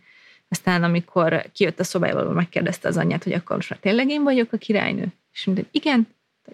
[0.49, 4.53] aztán amikor kijött a szobájából, megkérdezte az anyját, hogy akkor most már tényleg én vagyok
[4.53, 6.07] a királynő, és mondta, igen,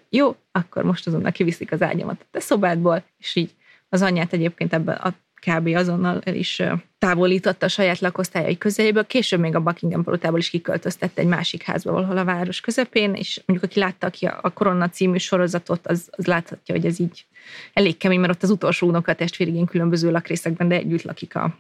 [0.10, 3.56] jó, akkor most azonnal kiviszik az ágyamat a te szobádból, és így
[3.90, 5.68] az anyját egyébként ebben a kb.
[5.68, 6.62] azonnal el is
[6.98, 9.06] távolította a saját lakosztályai közeléből.
[9.06, 13.42] Később még a Buckingham palotából is kiköltöztette egy másik házba valahol a város közepén, és
[13.46, 17.26] mondjuk aki látta aki a, a Korona című sorozatot, az, az láthatja, hogy ez így
[17.74, 21.58] elég kemény, mert ott az utolsó unoka testvérigén különböző lakrészekben, de együtt lakik a,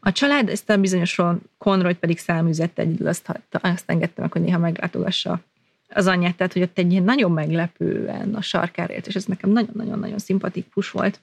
[0.00, 1.20] a család, ezt a bizonyos
[1.58, 5.40] Conroy pedig száműzette egyedül, azt, azt engedte meg, hogy néha meglátogassa
[5.88, 9.50] az anyját, tehát hogy ott egy ilyen nagyon meglepően a sarkára élt, és ez nekem
[9.50, 11.20] nagyon-nagyon-nagyon szimpatikus volt.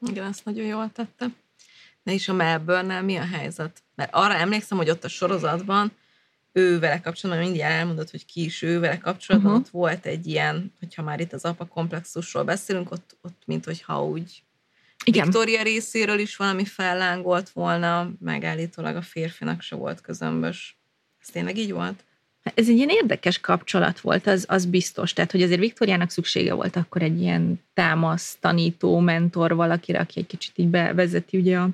[0.00, 1.26] Igen, ezt nagyon jól tette.
[2.02, 3.82] De is a melbourne mi a helyzet?
[3.94, 5.92] Mert arra emlékszem, hogy ott a sorozatban
[6.52, 9.66] ő vele kapcsolatban, mindig elmondott, hogy ki is ő vele kapcsolatban, uh-huh.
[9.66, 14.04] ott volt egy ilyen, hogyha már itt az apa komplexusról beszélünk, ott, ott mint hogyha
[14.04, 14.42] úgy
[15.04, 15.24] Igen.
[15.24, 20.78] Viktória részéről is valami fellángolt volna, meg állítólag a férfinak se volt közömbös.
[21.20, 22.04] Ez tényleg így volt?
[22.54, 25.12] Ez egy ilyen érdekes kapcsolat volt, az, az biztos.
[25.12, 30.26] Tehát, hogy azért Viktoriának szüksége volt akkor egy ilyen támasz, tanító, mentor valakire, aki egy
[30.26, 31.68] kicsit így bevezeti ugye a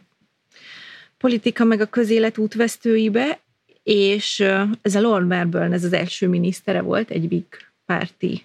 [1.19, 3.39] politika meg a közélet útvesztőibe,
[3.83, 4.41] és
[4.83, 7.45] ez a Lord Melbourne, ez az első minisztere volt, egy Whig
[7.87, 8.45] párti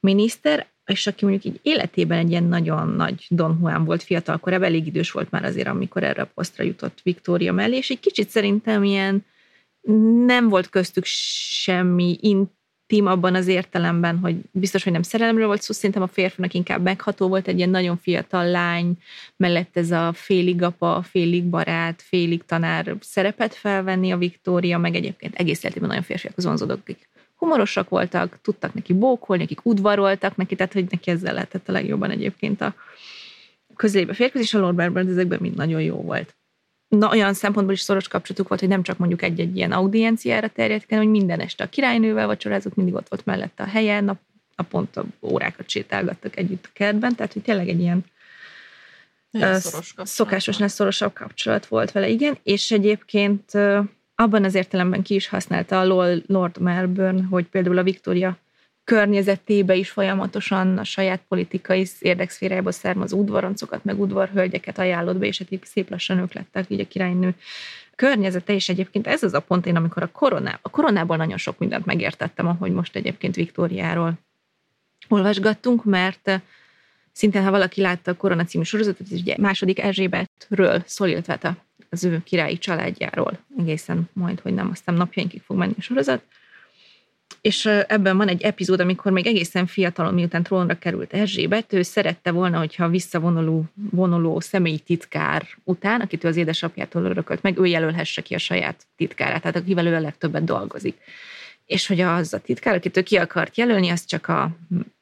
[0.00, 4.66] miniszter, és aki mondjuk így életében egy ilyen nagyon nagy Don Juan volt fiatal korában,
[4.66, 8.28] elég idős volt már azért, amikor erre a posztra jutott Viktória mellé, és egy kicsit
[8.28, 9.24] szerintem ilyen
[10.26, 15.72] nem volt köztük semmi intim abban az értelemben, hogy biztos, hogy nem szerelemről volt szó,
[15.72, 18.98] szerintem a férfinak inkább megható volt egy ilyen nagyon fiatal lány,
[19.36, 25.34] mellett ez a félig apa, félig barát, félig tanár szerepet felvenni a Viktória, meg egyébként
[25.34, 30.72] egész életében nagyon férfiakhoz vonzódok, akik humorosak voltak, tudtak neki bókolni, akik udvaroltak neki, tehát
[30.72, 32.74] hogy neki ezzel lehetett a legjobban egyébként a
[33.76, 36.36] közelébe férkőzni, és a Lord Melbourne ezekben mind nagyon jó volt
[36.98, 40.86] na, olyan szempontból is szoros kapcsolatuk volt, hogy nem csak mondjuk egy-egy ilyen audienciára terjedt,
[40.88, 44.18] hanem hogy minden este a királynővel vacsorázott, mindig ott volt mellette a helyen, nap,
[44.56, 48.04] naponta órákat sétálgattak együtt a kertben, tehát hogy tényleg egy ilyen
[49.30, 53.50] szoros szokásosnál szorosabb kapcsolat volt vele, igen, és egyébként
[54.14, 58.38] abban az értelemben ki is használta a Lord Melbourne, hogy például a Victoria
[58.84, 65.64] környezetébe is folyamatosan a saját politikai érdekszférájából származó udvaroncokat, meg udvarhölgyeket ajánlott be, és hát
[65.64, 67.34] szép lassan ők lettek így a királynő
[67.94, 71.58] környezete, és egyébként ez az a pont, én amikor a, koroná, a koronából nagyon sok
[71.58, 74.12] mindent megértettem, ahogy most egyébként Viktóriáról
[75.08, 76.40] olvasgattunk, mert eh,
[77.12, 81.56] szintén, ha valaki látta a Korona című sorozatot, ez ugye második Erzsébetről szól, illetve hát
[81.90, 86.22] az ő királyi családjáról egészen majd, hogy nem, aztán napjainkig fog menni a sorozat.
[87.40, 92.30] És ebben van egy epizód, amikor még egészen fiatalon, miután trónra került Erzsébet, ő szerette
[92.30, 98.22] volna, hogyha visszavonuló vonuló személyi titkár után, akit ő az édesapjától örökölt meg, ő jelölhesse
[98.22, 100.96] ki a saját titkárát, tehát akivel ő a legtöbbet dolgozik.
[101.66, 104.50] És hogy az a titkár, akit ő ki akart jelölni, az csak a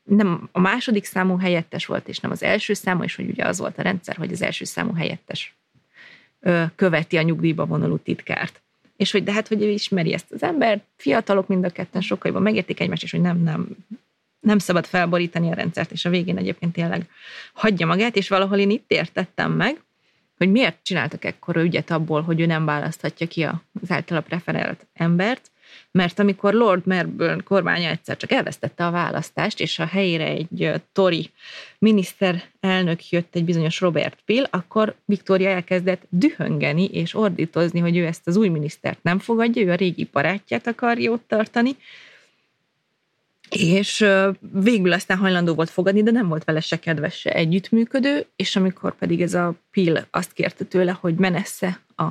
[0.03, 3.59] nem a második számú helyettes volt, és nem az első számú, és hogy ugye az
[3.59, 5.55] volt a rendszer, hogy az első számú helyettes
[6.77, 8.63] követi a nyugdíjba vonuló titkárt.
[9.03, 12.27] És hogy de hát, hogy ő ismeri ezt az embert, fiatalok mind a ketten sokkal
[12.27, 13.69] jobban megértik egymást, és hogy nem, nem,
[14.41, 17.09] nem szabad felborítani a rendszert, és a végén egyébként tényleg
[17.53, 19.83] hagyja magát, és valahol én itt értettem meg,
[20.37, 25.51] hogy miért csináltak ekkora ügyet abból, hogy ő nem választhatja ki az általa preferált embert,
[25.91, 30.75] mert amikor Lord Melbourne kormánya egyszer csak elvesztette a választást, és a helyére egy ö,
[30.93, 31.31] Tory
[31.79, 38.27] miniszterelnök jött egy bizonyos Robert Peel, akkor Victoria elkezdett dühöngeni és ordítozni, hogy ő ezt
[38.27, 41.77] az új minisztert nem fogadja, ő a régi barátját akarja ott tartani,
[43.57, 44.07] és
[44.53, 48.95] végül aztán hajlandó volt fogadni, de nem volt vele se kedves, se együttműködő, és amikor
[48.95, 52.05] pedig ez a Peel azt kérte tőle, hogy menesse a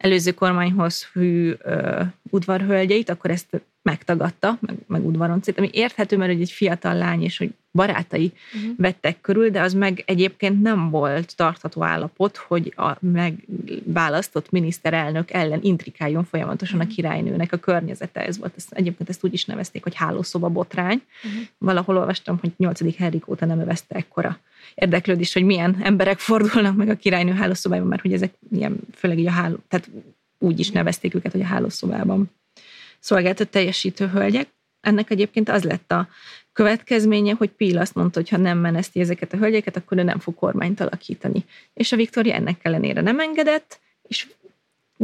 [0.00, 6.40] előző kormányhoz hű ö, udvarhölgyeit, akkor ezt megtagadta, meg, meg udvaroncét, ami érthető, mert hogy
[6.40, 8.72] egy fiatal lány, és hogy barátai uh-huh.
[8.76, 15.60] vettek körül, de az meg egyébként nem volt tartható állapot, hogy a megválasztott miniszterelnök ellen
[15.62, 16.92] intrikáljon folyamatosan uh-huh.
[16.92, 18.26] a királynőnek a környezete.
[18.26, 21.02] Ez volt, ezt, egyébként ezt úgy is nevezték, hogy hálószoba botrány.
[21.24, 21.40] Uh-huh.
[21.58, 22.96] Valahol olvastam, hogy 8.
[22.96, 24.38] Henrik óta nem övezte ekkora
[24.74, 29.26] érdeklődés, hogy milyen emberek fordulnak meg a királynő hálószobában, mert hogy ezek ilyen, főleg így
[29.26, 29.90] a háló, tehát
[30.38, 32.30] úgy is nevezték őket, hogy a hálószobában
[32.98, 34.48] szolgáltat teljesítő hölgyek.
[34.80, 36.08] Ennek egyébként az lett a
[36.52, 40.18] következménye, hogy Píl azt mondta, hogy ha nem meneszti ezeket a hölgyeket, akkor ő nem
[40.18, 41.44] fog kormányt alakítani.
[41.74, 44.26] És a Viktória ennek ellenére nem engedett, és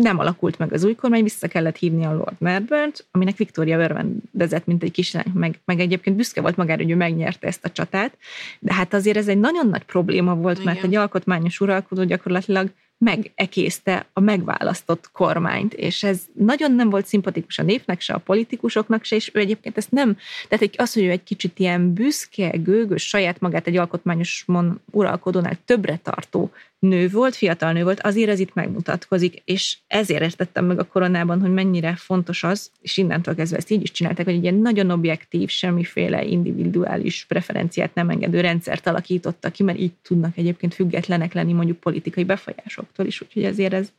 [0.03, 4.67] nem alakult meg az új kormány, vissza kellett hívni a Lord Melbourne-t, aminek Victoria örvendezett,
[4.67, 8.17] mint egy kislány, meg, meg egyébként büszke volt magára, hogy ő megnyerte ezt a csatát,
[8.59, 10.73] de hát azért ez egy nagyon nagy probléma volt, Igen.
[10.73, 17.59] mert egy alkotmányos uralkodó gyakorlatilag megekészte a megválasztott kormányt, és ez nagyon nem volt szimpatikus
[17.59, 20.17] a népnek, se a politikusoknak se, és ő egyébként ezt nem,
[20.49, 25.59] tehát az, hogy ő egy kicsit ilyen büszke, gőgös, saját magát egy alkotmányos mon, uralkodónál
[25.65, 30.79] többre tartó nő volt, fiatal nő volt, azért ez itt megmutatkozik, és ezért értettem meg
[30.79, 34.43] a koronában, hogy mennyire fontos az, és innentől kezdve ezt így is csinálták, hogy egy
[34.43, 40.75] ilyen nagyon objektív, semmiféle individuális preferenciát nem engedő rendszert alakítottak ki, mert így tudnak egyébként
[40.75, 43.93] függetlenek lenni mondjuk politikai befolyásoktól is, úgyhogy ezért ez,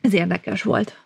[0.00, 1.05] ez érdekes volt.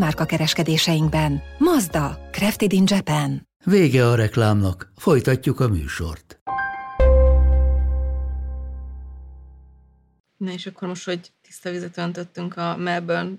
[0.25, 1.41] kereskedéseinkben.
[1.57, 3.47] Mazda, Crafted in Japan.
[3.65, 6.41] Vége a reklámnak, folytatjuk a műsort.
[10.37, 13.33] Na és akkor most, hogy tiszta vizet öntöttünk a Melbourne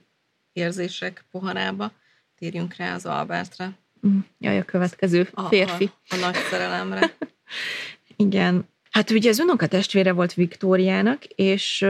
[0.53, 1.93] érzések poharába,
[2.39, 3.79] térjünk rá az Albertre.
[4.07, 5.91] Mm, jaj, a következő férfi.
[6.09, 7.17] A, a, a nagy szerelemre.
[8.17, 8.69] Igen.
[8.91, 11.87] Hát ugye az unokatestvére volt Viktóriának, és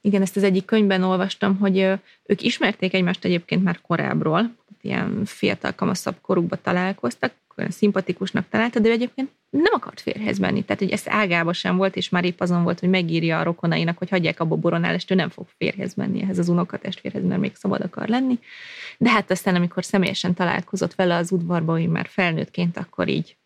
[0.00, 1.78] igen, ezt az egyik könyvben olvastam, hogy
[2.26, 8.88] ők ismerték egymást egyébként már korábbról, ilyen fiatal, kamaszabb korukba találkoztak, olyan szimpatikusnak találta, de
[8.88, 10.62] ő egyébként nem akart férhez menni.
[10.62, 13.98] Tehát, hogy ez ágába sem volt, és már épp azon volt, hogy megírja a rokonainak,
[13.98, 17.80] hogy hagyják abba boronálást, ő nem fog férhez menni ehhez az unokatestvérhez, mert még szabad
[17.80, 18.38] akar lenni.
[18.98, 23.36] De hát aztán, amikor személyesen találkozott vele az udvarban, hogy már felnőttként, akkor így,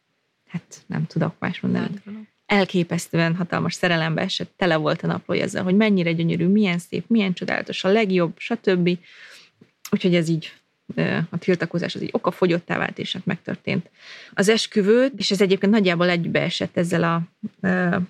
[0.48, 1.88] hát nem tudok más mondani.
[2.04, 7.04] Nem elképesztően hatalmas szerelembe esett, tele volt a naplója ezzel, hogy mennyire gyönyörű, milyen szép,
[7.08, 8.98] milyen csodálatos, a legjobb, stb.
[9.90, 10.52] Úgyhogy ez így
[11.30, 13.90] a tiltakozás az így okafogyottá vált, és hát megtörtént
[14.34, 18.00] az esküvő, és ez egyébként nagyjából egybeesett ezzel a, a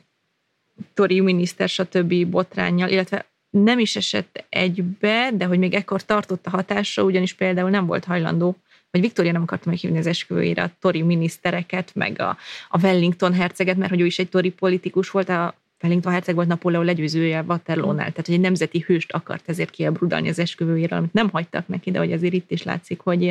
[0.94, 2.26] Tori miniszter, stb.
[2.26, 7.70] botrányjal, illetve nem is esett egybe, de hogy még ekkor tartott a hatása, ugyanis például
[7.70, 8.56] nem volt hajlandó
[8.92, 12.36] vagy Viktória nem akarta meghívni az esküvőjére a tori minisztereket, meg a,
[12.68, 16.48] a Wellington herceget, mert hogy ő is egy tori politikus volt, a Wellington herceg volt
[16.48, 21.30] Napóleon legyőzője Waterloo-nál, tehát hogy egy nemzeti hőst akart ezért kiebrudalni az esküvőjére, amit nem
[21.30, 23.24] hagytak neki, de hogy azért itt is látszik, hogy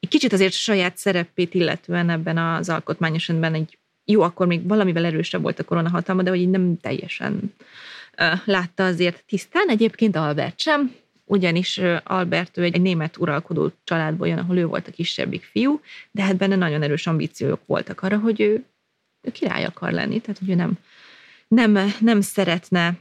[0.00, 5.04] egy kicsit azért saját szerepét illetően ebben az alkotmányos rendben egy jó, akkor még valamivel
[5.04, 7.54] erősebb volt a koronahatalma, de hogy így nem teljesen
[8.44, 9.68] látta azért tisztán.
[9.68, 10.94] Egyébként Albert sem,
[11.26, 16.22] ugyanis Albert ő egy, német uralkodó családból jön, ahol ő volt a kisebbik fiú, de
[16.22, 18.64] hát benne nagyon erős ambíciók voltak arra, hogy ő,
[19.22, 20.72] ő király akar lenni, tehát hogy ő nem,
[21.48, 22.98] nem, nem szeretne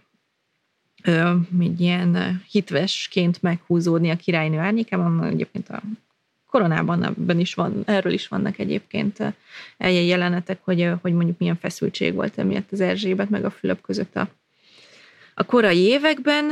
[1.03, 5.81] ö, egy ilyen hitvesként meghúzódni a királynő árnyékában, egyébként a
[6.45, 9.17] koronában ebben is van, erről is vannak egyébként
[9.77, 14.15] ilyen jelenetek, hogy, hogy mondjuk milyen feszültség volt emiatt az Erzsébet meg a Fülöp között
[14.15, 14.29] a,
[15.33, 16.45] a korai években.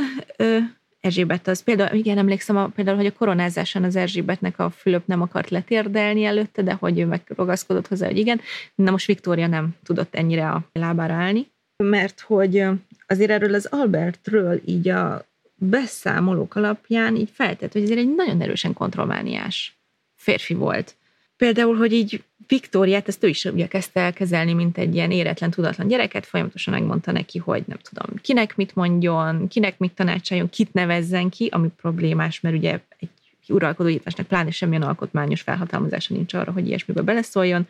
[1.04, 5.20] Erzsébet az például, igen, emlékszem a, például, hogy a koronázáson az Erzsébetnek a Fülöp nem
[5.20, 8.40] akart letérdelni előtte, de hogy ő megragaszkodott hozzá, hogy igen.
[8.74, 12.64] Na most Viktória nem tudott ennyire a lábára állni, mert hogy
[13.06, 18.72] azért erről az Albertről így a beszámolók alapján így feltett, hogy azért egy nagyon erősen
[18.72, 19.78] kontrollmániás
[20.14, 20.96] férfi volt.
[21.36, 25.88] Például, hogy így Viktóriát, ezt ő is ugye kezdte elkezelni, mint egy ilyen éretlen, tudatlan
[25.88, 31.28] gyereket, folyamatosan megmondta neki, hogy nem tudom, kinek mit mondjon, kinek mit tanácsoljon, kit nevezzen
[31.28, 33.08] ki, ami problémás, mert ugye egy
[33.48, 37.68] uralkodó hitvesnek pláne semmilyen alkotmányos felhatalmazása nincs arra, hogy ilyesmibe beleszóljon,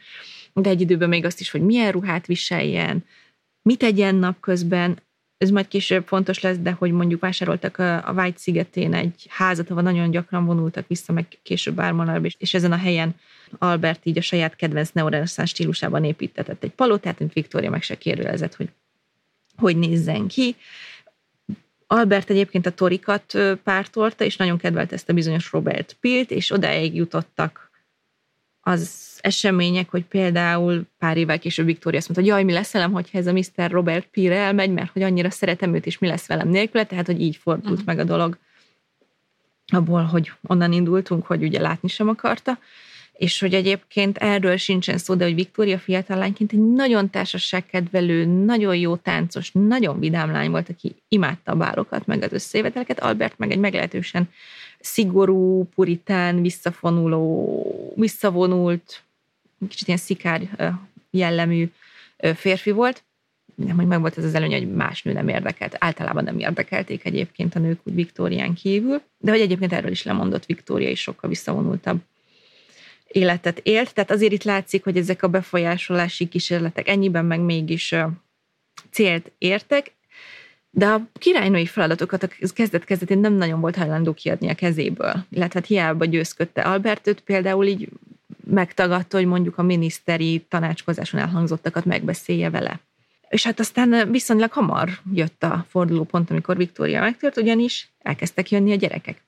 [0.52, 3.04] de egy időben még azt is, hogy milyen ruhát viseljen,
[3.62, 4.98] mit tegyen napközben,
[5.45, 9.82] ez majd később fontos lesz, de hogy mondjuk vásároltak a, a szigetén egy házat, ahol
[9.82, 13.14] nagyon gyakran vonultak vissza, meg később Ármonalba, és, és ezen a helyen
[13.59, 18.55] Albert így a saját kedvenc neoreneszánsz stílusában építetett egy palotát, mint Viktória meg se kérdőjelezett,
[18.55, 18.68] hogy
[19.57, 20.57] hogy nézzen ki.
[21.86, 26.95] Albert egyébként a torikat pártolta, és nagyon kedvelte ezt a bizonyos Robert Pilt, és odáig
[26.95, 27.70] jutottak
[28.64, 32.92] az események, hogy például pár évvel később Viktória azt mondta, hogy jaj, mi lesz velem,
[32.92, 33.70] hogyha ez a Mr.
[33.70, 37.20] Robert Pire elmegy, mert hogy annyira szeretem őt, és mi lesz velem nélküle, tehát hogy
[37.20, 37.86] így fordult uh-huh.
[37.86, 38.38] meg a dolog
[39.66, 42.58] abból, hogy onnan indultunk, hogy ugye látni sem akarta
[43.16, 48.76] és hogy egyébként erről sincsen szó, de hogy Viktória fiatal lányként egy nagyon társaságkedvelő, nagyon
[48.76, 53.50] jó táncos, nagyon vidám lány volt, aki imádta a bárokat, meg az összejöveteleket, Albert meg
[53.50, 54.28] egy meglehetősen
[54.85, 59.03] szigorú, puritán, visszafonuló, visszavonult,
[59.68, 60.74] kicsit ilyen szikár
[61.11, 61.70] jellemű
[62.35, 63.03] férfi volt,
[63.55, 65.76] nem, hogy meg volt ez az előny, hogy más nő nem érdekelt.
[65.78, 70.47] Általában nem érdekelték egyébként a nők úgy Viktórián kívül, de hogy egyébként erről is lemondott
[70.47, 72.01] Viktória, is sokkal visszavonultabb
[73.07, 77.95] életet élt, tehát azért itt látszik, hogy ezek a befolyásolási kísérletek ennyiben meg mégis
[78.91, 79.93] célt értek,
[80.76, 85.68] de a királynői feladatokat a kezdet-kezdetén nem nagyon volt hajlandó kiadni a kezéből, illetve hát
[85.68, 87.88] hiába győzködte Albertöt, például így
[88.46, 92.80] megtagadta, hogy mondjuk a miniszteri tanácskozáson elhangzottakat megbeszélje vele.
[93.28, 98.76] És hát aztán viszonylag hamar jött a fordulópont, amikor Viktória megtört, ugyanis elkezdtek jönni a
[98.76, 99.22] gyerekek.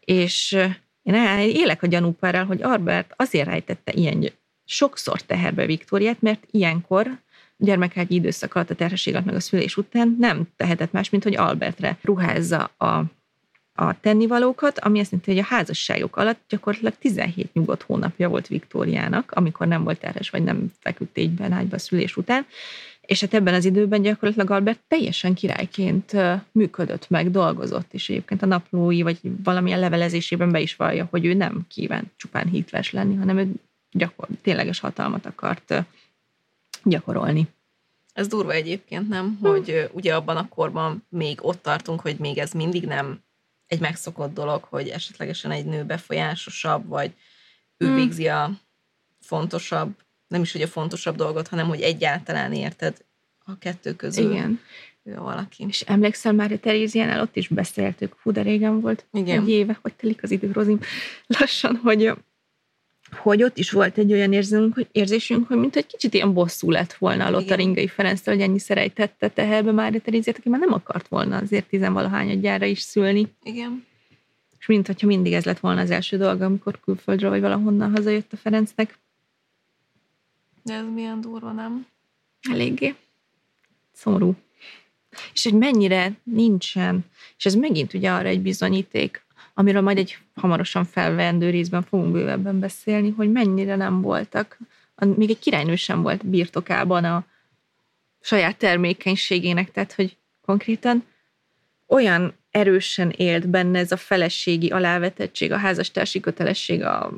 [0.00, 0.58] És
[1.02, 4.30] én élek a gyanúpárral, hogy Albert azért rejtette ilyen
[4.64, 7.18] sokszor teherbe Viktóriát, mert ilyenkor
[7.56, 11.36] gyermekágyi időszak alatt a terhesség alatt meg a szülés után nem tehetett más, mint hogy
[11.36, 13.04] Albertre ruházza a,
[13.72, 19.30] a tennivalókat, ami azt jelenti, hogy a házasságok alatt gyakorlatilag 17 nyugodt hónapja volt Viktóriának,
[19.30, 22.46] amikor nem volt terhes, vagy nem feküdt égyben ágyba szülés után,
[23.06, 26.12] és hát ebben az időben gyakorlatilag Albert teljesen királyként
[26.52, 31.34] működött meg, dolgozott, és egyébként a naplói vagy valamilyen levelezésében be is vallja, hogy ő
[31.34, 33.52] nem kívánt csupán hitves lenni, hanem ő
[33.90, 35.84] gyakor, tényleges hatalmat akart
[36.84, 37.48] gyakorolni.
[38.12, 39.38] Ez durva egyébként, nem?
[39.42, 43.20] Hogy ugye abban a korban még ott tartunk, hogy még ez mindig nem
[43.66, 47.12] egy megszokott dolog, hogy esetlegesen egy nő befolyásosabb, vagy
[47.76, 47.94] ő hm.
[47.94, 48.50] végzi a
[49.20, 49.94] fontosabb
[50.28, 53.04] nem is, hogy a fontosabb dolgot, hanem hogy egyáltalán érted
[53.44, 54.30] a kettő közül.
[54.30, 54.60] Igen.
[55.02, 55.64] Ő valaki.
[55.68, 59.40] És emlékszel már, hogy Teréziánál ott is beszéltük, fú, de régen volt, Igen.
[59.42, 60.80] egy éve, hogy telik az idő, Rozim,
[61.26, 62.12] lassan, hogy
[63.16, 66.70] hogy ott is volt egy olyan érzésünk, hogy, érzésünk, hogy mint egy kicsit ilyen bosszú
[66.70, 71.08] lett volna a Lotaringai Ferenc, hogy ennyi szerejtette teherbe már Teréziát, aki már nem akart
[71.08, 73.34] volna azért tizenvalahány gyára is szülni.
[73.42, 73.86] Igen.
[74.58, 78.32] És mint hogyha mindig ez lett volna az első dolga, amikor külföldről vagy valahonnan hazajött
[78.32, 78.98] a Ferencnek.
[80.62, 81.86] De ez milyen durva, nem?
[82.50, 82.94] Eléggé.
[83.92, 84.34] Szomorú.
[85.32, 87.04] És hogy mennyire nincsen,
[87.36, 89.23] és ez megint ugye arra egy bizonyíték,
[89.54, 94.58] amiről majd egy hamarosan felvendő részben fogunk bővebben beszélni, hogy mennyire nem voltak,
[95.16, 97.24] még egy királynő sem volt birtokában a
[98.20, 101.04] saját termékenységének, tehát hogy konkrétan
[101.86, 107.12] olyan erősen élt benne ez a feleségi alávetettség, a házastársi kötelesség, a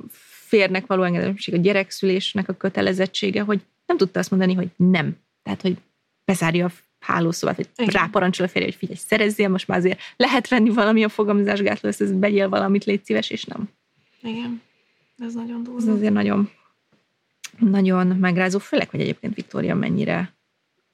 [0.47, 5.17] férnek való engedelmesség, a gyerekszülésnek a kötelezettsége, hogy nem tudta azt mondani, hogy nem.
[5.43, 5.77] Tehát, hogy
[6.25, 6.71] bezárja a
[7.07, 7.91] hálószobát, hogy Igen.
[7.91, 12.15] ráparancsol a férje, hogy figyelj, szerezzél, most már azért lehet venni valami a fogamzásgátló, ezt,
[12.15, 13.69] begyél valamit, légy szíves, és nem.
[14.23, 14.63] Igen,
[15.19, 15.81] ez nagyon durva.
[15.81, 16.51] Ez azért nagyon,
[17.59, 20.35] nagyon megrázó, főleg, hogy egyébként Viktória mennyire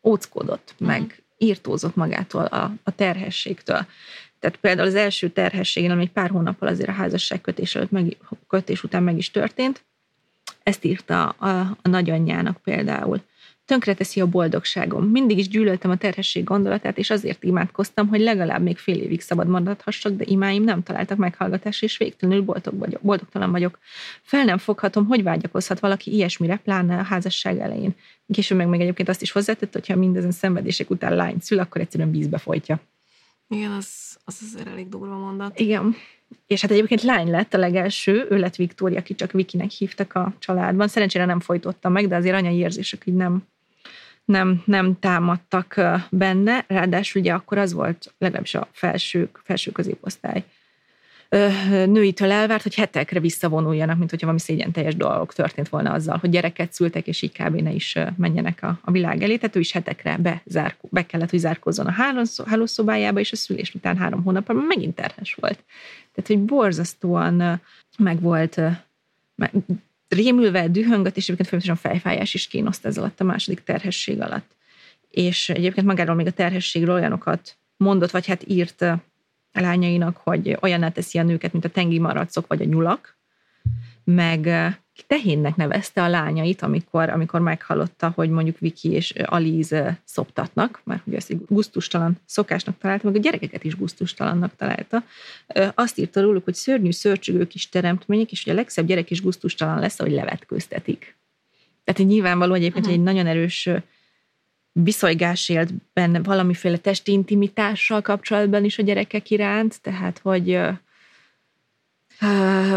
[0.02, 0.88] óckodott, uh-huh.
[0.88, 3.86] meg írtózott magától a, a terhességtől.
[4.38, 8.16] Tehát például az első terhességén, ami egy pár hónappal azért a házasság kötés, előtt meg,
[8.48, 9.84] kötés után meg is történt,
[10.62, 13.22] ezt írta a, a nagyanyjának például.
[13.72, 15.04] Tönkreteszi a boldogságom.
[15.04, 19.46] Mindig is gyűlöltem a terhesség gondolatát, és azért imádkoztam, hogy legalább még fél évig szabad
[19.46, 23.78] maradhassak, de imáim nem találtak meghallgatást, és végtelenül boldog vagyok, boldogtalan vagyok.
[24.22, 27.94] Fel nem foghatom, hogy vágyakozhat valaki ilyesmire, pláne a házasság elején.
[28.32, 32.10] Később meg még egyébként azt is hozzátett, hogyha mindezen szenvedések után lány szül, akkor egyszerűen
[32.10, 32.80] vízbe folytja.
[33.48, 35.58] Igen, az, az azért elég durva mondat.
[35.58, 35.96] Igen.
[36.46, 40.34] És hát egyébként lány lett a legelső, ő lett Viktória, aki csak Vikinek hívtak a
[40.38, 40.88] családban.
[40.88, 43.50] Szerencsére nem folytotta meg, de azért anyai érzések így nem,
[44.24, 46.64] nem, nem támadtak benne.
[46.68, 50.44] Ráadásul ugye akkor az volt legalábbis a felső, felső középosztály
[51.86, 56.30] nőitől elvárt, hogy hetekre visszavonuljanak, mint hogyha valami szégyen teljes dolog történt volna azzal, hogy
[56.30, 57.54] gyereket szültek, és így kb.
[57.54, 59.36] ne is menjenek a, a világ elé.
[59.36, 62.16] Tehát ő is hetekre bezárkó, be kellett, hogy zárkózzon a
[62.46, 65.64] hálószobájába, és a szülés után három hónapban megint terhes volt.
[66.14, 67.60] Tehát, hogy borzasztóan
[67.98, 68.60] meg volt
[70.12, 74.50] rémülve, dühöngött, és egyébként folyamatosan fejfájás is kínoszt ez alatt a második terhesség alatt.
[75.10, 79.00] és egyébként magáról még a terhességről olyanokat mondott, vagy hát írt a
[79.52, 83.16] lányainak, hogy olyanná teszi a nőket, mint a tengi maracok, vagy a nyulak,
[84.04, 84.48] meg
[85.06, 89.74] tehénnek nevezte a lányait, amikor, amikor meghallotta, hogy mondjuk Viki és Aliz
[90.04, 95.04] szoptatnak, mert ugye ezt egy guztustalan szokásnak találta, meg a gyerekeket is guztustalannak találta.
[95.74, 99.78] Azt írta róluk, hogy szörnyű, szörcsögő kis teremtmények, és hogy a legszebb gyerek is guztustalan
[99.78, 101.16] lesz, ahogy levetköztetik.
[101.84, 103.68] Tehát egy nyilvánvaló egyébként, hogy egy nagyon erős
[104.72, 110.60] viszolygás élt benne valamiféle testi intimitással kapcsolatban is a gyerekek iránt, tehát hogy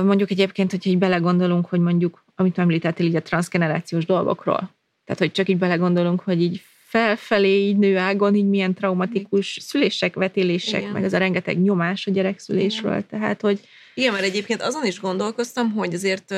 [0.04, 4.70] mondjuk egyébként, hogyha így belegondolunk, hogy mondjuk, amit említettél így a transgenerációs dolgokról,
[5.06, 10.82] tehát hogy csak így belegondolunk, hogy így felfelé, így nőágon, így milyen traumatikus szülések, vetélések,
[10.82, 10.94] Igen.
[10.94, 13.08] meg az a rengeteg nyomás a gyerekszülésről, Igen.
[13.10, 13.60] tehát hogy...
[13.94, 16.34] Igen, mert egyébként azon is gondolkoztam, hogy azért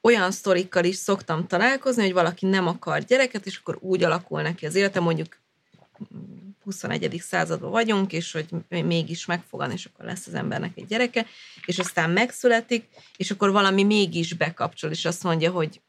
[0.00, 4.66] olyan sztorikkal is szoktam találkozni, hogy valaki nem akar gyereket, és akkor úgy alakul neki
[4.66, 5.36] az élete, mondjuk
[6.70, 7.20] 21.
[7.20, 11.26] században vagyunk, és hogy mégis megfogan, és akkor lesz az embernek egy gyereke,
[11.64, 15.80] és aztán megszületik, és akkor valami mégis bekapcsol, és azt mondja, hogy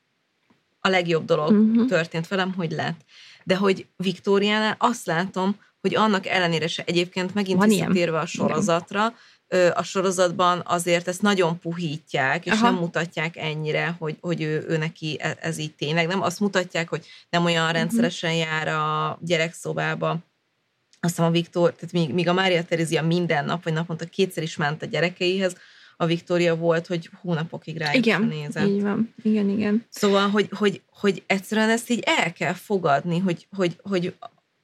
[0.80, 1.88] a legjobb dolog uh-huh.
[1.88, 3.02] történt velem, hogy lett.
[3.44, 9.00] De hogy Viktóriánál azt látom, hogy annak ellenére se egyébként megint Van visszatérve a sorozatra,
[9.00, 9.20] Igen
[9.74, 12.64] a sorozatban azért ezt nagyon puhítják, és Aha.
[12.64, 16.08] nem mutatják ennyire, hogy, hogy ő, ő neki e, ez így tényleg.
[16.08, 17.78] Nem azt mutatják, hogy nem olyan uh-huh.
[17.78, 20.18] rendszeresen jár a gyerekszobába,
[21.02, 24.58] aztán a Viktor, tehát míg, míg a Mária Terézia minden nap, vagy naponta kétszer is
[24.58, 25.56] ment a gyerekeihez,
[25.98, 28.68] a Viktória volt, hogy hónapokig rájuk igen, nézett.
[28.68, 29.14] így van.
[29.24, 29.86] Igen, igen.
[29.90, 34.14] Szóval, hogy, hogy, hogy egyszerűen ezt így el kell fogadni, hogy, hogy, hogy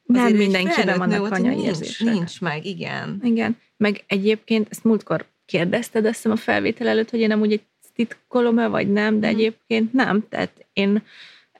[0.03, 2.07] nem mindenkiben vannak anyai érzések.
[2.07, 3.19] Nincs meg, igen.
[3.23, 7.61] Igen, meg egyébként ezt múltkor kérdezted, azt hiszem a felvétel előtt, hogy én nem úgy
[7.95, 9.29] titkolom-e, vagy nem, de mm.
[9.29, 10.25] egyébként nem.
[10.29, 11.03] Tehát én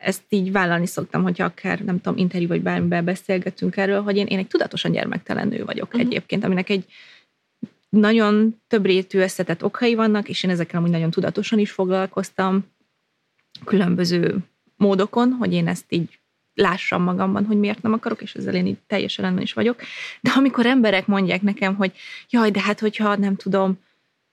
[0.07, 4.25] ezt így vállalni szoktam, hogyha akár, nem tudom, interjú vagy bármiben beszélgetünk erről, hogy én,
[4.25, 6.01] én egy tudatosan gyermektelen nő vagyok uh-huh.
[6.01, 6.85] egyébként, aminek egy
[7.89, 12.65] nagyon több rétű összetett okai vannak, és én ezekkel amúgy nagyon tudatosan is foglalkoztam
[13.65, 14.37] különböző
[14.75, 16.19] módokon, hogy én ezt így
[16.53, 19.79] lássam magamban, hogy miért nem akarok, és ezzel én így teljesen rendben is vagyok.
[20.21, 21.91] De amikor emberek mondják nekem, hogy
[22.29, 23.79] jaj, de hát hogyha nem tudom,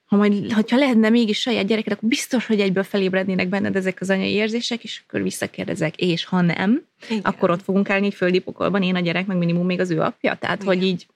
[0.05, 4.09] ha majd, hogyha lehetne mégis saját gyereked, akkor biztos, hogy egyből felébrednének benned ezek az
[4.09, 7.21] anyai érzések, és akkor visszakérdezek, és ha nem, Igen.
[7.23, 10.01] akkor ott fogunk állni egy földi pokolban, én a gyerek, meg minimum még az ő
[10.01, 10.35] apja.
[10.35, 10.73] Tehát, Igen.
[10.73, 11.07] hogy így,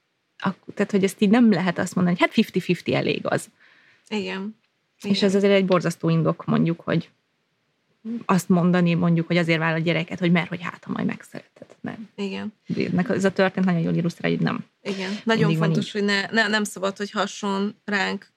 [0.73, 3.49] tehát, hogy ezt így nem lehet azt mondani, hogy hát 50-50 elég az.
[4.09, 4.23] Igen.
[5.01, 5.15] Igen.
[5.15, 7.09] És ez azért egy borzasztó indok, mondjuk, hogy
[8.25, 11.67] azt mondani mondjuk, hogy azért vár a gyereket, hogy mert hogy hát, ha majd megszereted.
[11.81, 12.09] Nem.
[12.15, 12.53] Igen.
[13.07, 14.65] Ez a történet nagyon jól illusztrálja, hogy nem.
[14.83, 15.11] Igen.
[15.23, 18.31] Nagyon fontos, hogy ne, ne, nem szabad, hogy hasson ránk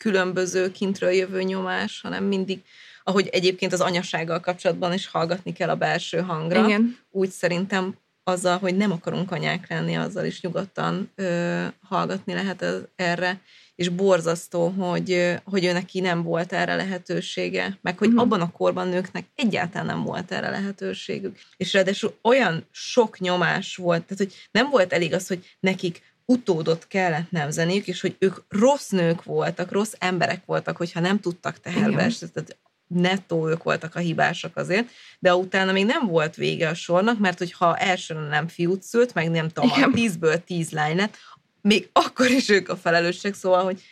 [0.00, 2.62] különböző kintről jövő nyomás, hanem mindig,
[3.04, 6.64] ahogy egyébként az anyasággal kapcsolatban is hallgatni kell a belső hangra.
[6.64, 6.96] Igen.
[7.10, 7.94] Úgy szerintem
[8.24, 12.64] azzal, hogy nem akarunk anyák lenni, azzal is nyugodtan ö, hallgatni lehet
[12.96, 13.40] erre,
[13.74, 18.22] és borzasztó, hogy, hogy ő neki nem volt erre lehetősége, meg hogy uh-huh.
[18.22, 21.38] abban a korban nőknek egyáltalán nem volt erre lehetőségük.
[21.56, 26.86] És ráadásul olyan sok nyomás volt, tehát hogy nem volt elég az, hogy nekik utódot
[26.86, 32.10] kellett nemzeniük, és hogy ők rossz nők voltak, rossz emberek voltak, hogyha nem tudtak teherbe
[32.32, 37.18] tehát nettó ők voltak a hibásak azért, de utána még nem volt vége a sornak,
[37.18, 39.92] mert hogyha elsőre nem fiút szült, meg nem tudom, Igen.
[39.92, 41.16] tízből tíz lány lett,
[41.60, 43.82] még akkor is ők a felelősek, szóval, hogy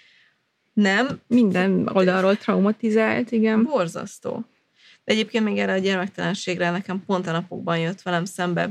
[0.72, 1.20] nem.
[1.26, 3.62] Minden oldalról traumatizált, igen.
[3.62, 4.44] Borzasztó.
[5.04, 8.70] De egyébként még erre a gyermektelenségre nekem pont a napokban jött velem szembe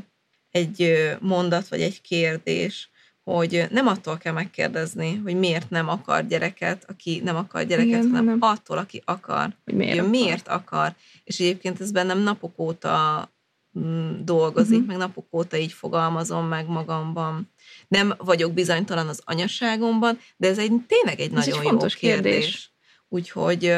[0.51, 2.89] egy mondat, vagy egy kérdés,
[3.33, 8.09] hogy nem attól kell megkérdezni, hogy miért nem akar gyereket, aki nem akar gyereket, Igen,
[8.09, 8.37] hanem nem.
[8.39, 10.11] attól, aki akar, hogy miért, hogy akar.
[10.11, 10.93] miért akar.
[11.23, 13.29] És egyébként ez bennem napok óta
[13.79, 14.87] mm, dolgozik, uh-huh.
[14.87, 17.51] meg napok óta így fogalmazom meg magamban.
[17.87, 21.95] Nem vagyok bizonytalan az anyaságomban, de ez egy tényleg egy ez nagyon egy jó fontos
[21.95, 22.33] kérdés.
[22.33, 22.71] kérdés.
[23.09, 23.73] Úgyhogy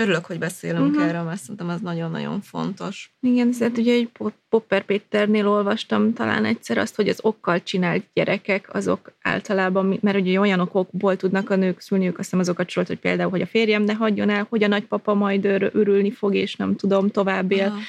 [0.00, 1.08] Örülök, hogy beszélünk uh-huh.
[1.08, 3.12] erről, mert szerintem ez nagyon-nagyon fontos.
[3.20, 4.10] Igen, szóval ugye egy
[4.48, 10.40] Popper Péternél olvastam talán egyszer azt, hogy az okkal csinált gyerekek, azok általában, mert ugye
[10.40, 13.82] olyan okokból tudnak a nők szülniük, azt hiszem azokat sorolt, hogy például, hogy a férjem
[13.82, 17.66] ne hagyjon el, hogy a nagypapa majd örülni fog, és nem tudom, tovább él.
[17.66, 17.80] Uh-huh.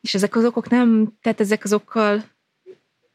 [0.00, 2.22] És ezek az okok nem, tehát ezek az okkal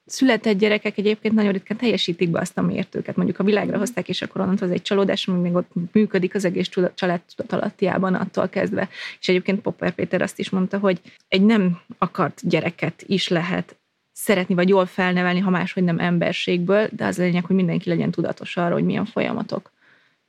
[0.05, 3.15] született gyerekek egyébként nagyon ritkán teljesítik be azt a mértőket.
[3.15, 6.45] Mondjuk a világra hozták, és akkor onnantól az egy csalódás, ami még ott működik az
[6.45, 8.89] egész család tudatalatiában attól kezdve.
[9.19, 13.75] És egyébként Popper Péter azt is mondta, hogy egy nem akart gyereket is lehet
[14.11, 18.11] szeretni, vagy jól felnevelni, ha máshogy nem emberségből, de az a lényeg, hogy mindenki legyen
[18.11, 19.71] tudatos arra, hogy milyen folyamatok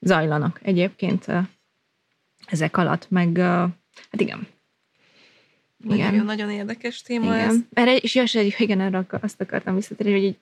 [0.01, 1.27] zajlanak egyébként
[2.47, 4.47] ezek alatt, meg hát igen,
[5.77, 7.49] Nagyon-nagyon érdekes téma igen.
[7.49, 7.57] ez.
[7.72, 10.37] Erre, és jaj, igen, erre azt akartam visszatérni, hogy így,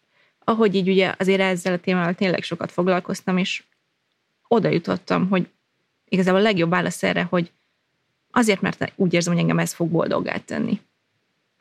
[0.45, 3.63] ahogy így ugye azért ezzel a témával tényleg sokat foglalkoztam, és
[4.49, 5.49] oda jutottam, hogy
[6.09, 7.51] igazából a legjobb válasz erre, hogy
[8.31, 10.81] azért, mert úgy érzem, hogy engem ez fog boldoggá tenni.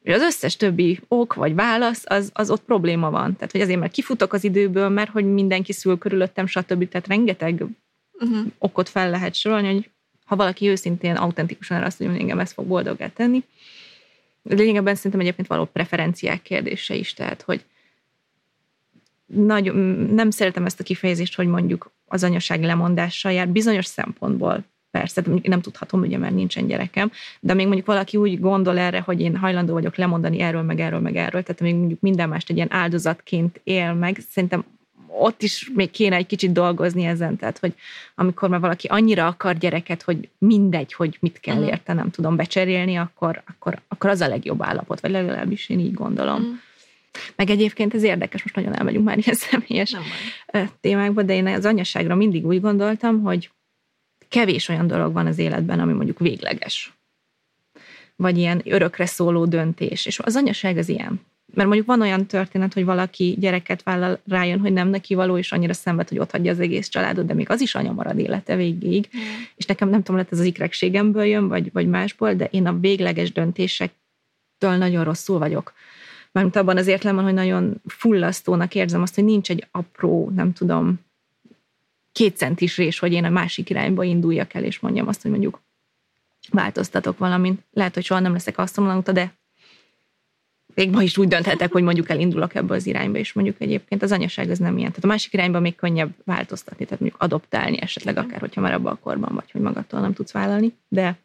[0.02, 3.36] És az összes többi ok vagy válasz, az, az ott probléma van.
[3.36, 6.90] Tehát, hogy azért, mert kifutok az időből, mert hogy mindenki szül körülöttem, stb.
[6.90, 7.66] Tehát rengeteg
[8.14, 8.46] uh-huh.
[8.58, 9.90] okot fel lehet sorolni, hogy
[10.26, 13.44] ha valaki őszintén, autentikusan erre azt mondja, hogy engem ez fog boldoggá tenni.
[14.44, 17.66] Lényegében szerintem egyébként való preferenciák kérdése is, tehát, hogy
[19.26, 19.76] nagyon,
[20.14, 25.62] nem szeretem ezt a kifejezést, hogy mondjuk az anyaság lemondással jár, bizonyos szempontból persze, nem
[25.62, 29.74] tudhatom, ugye, mert nincsen gyerekem, de még mondjuk valaki úgy gondol erre, hogy én hajlandó
[29.74, 33.62] vagyok lemondani erről, meg erről, meg erről, tehát még mondjuk minden mást egy ilyen áldozatként
[33.64, 34.66] él meg, szerintem
[35.20, 37.74] ott is még kéne egy kicsit dolgozni ezen, tehát hogy
[38.16, 41.70] amikor már valaki annyira akar gyereket, hogy mindegy, hogy mit kell uh-huh.
[41.70, 45.94] érte, nem tudom becserélni, akkor, akkor, akkor az a legjobb állapot, vagy legalábbis én így
[45.94, 46.42] gondolom.
[46.42, 46.56] Uh-huh.
[47.36, 49.96] Meg egyébként ez érdekes, most nagyon elmegyünk már ilyen személyes
[50.82, 53.50] témákba, de én az anyaságra mindig úgy gondoltam, hogy
[54.30, 56.94] kevés olyan dolog van az életben, ami mondjuk végleges.
[58.16, 60.06] Vagy ilyen örökre szóló döntés.
[60.06, 61.22] És az anyaság az ilyen.
[61.54, 65.52] Mert mondjuk van olyan történet, hogy valaki gyereket vállal, rájön, hogy nem neki való, és
[65.52, 68.56] annyira szenved, hogy ott hagyja az egész családot, de még az is anya marad élete
[68.56, 69.10] végig.
[69.18, 69.22] Mm.
[69.56, 72.80] És nekem nem tudom, lehet ez az ikregségemből jön, vagy, vagy másból, de én a
[72.80, 75.74] végleges döntésektől nagyon rosszul vagyok.
[76.32, 81.00] Mármint abban az értelemben, hogy nagyon fullasztónak érzem azt, hogy nincs egy apró, nem tudom,
[82.12, 85.62] két centis rés, hogy én a másik irányba induljak el, és mondjam azt, hogy mondjuk
[86.50, 87.62] változtatok valamint.
[87.72, 89.34] Lehet, hogy soha nem leszek asztalonauta, de
[90.76, 94.12] még ma is úgy dönthetek, hogy mondjuk elindulok ebbe az irányba, és mondjuk egyébként az
[94.12, 94.90] anyaság az nem ilyen.
[94.90, 98.94] Tehát a másik irányba még könnyebb változtatni, tehát mondjuk adoptálni esetleg akár, hogyha már abban
[98.94, 101.18] a korban vagy, hogy magadtól nem tudsz vállalni, de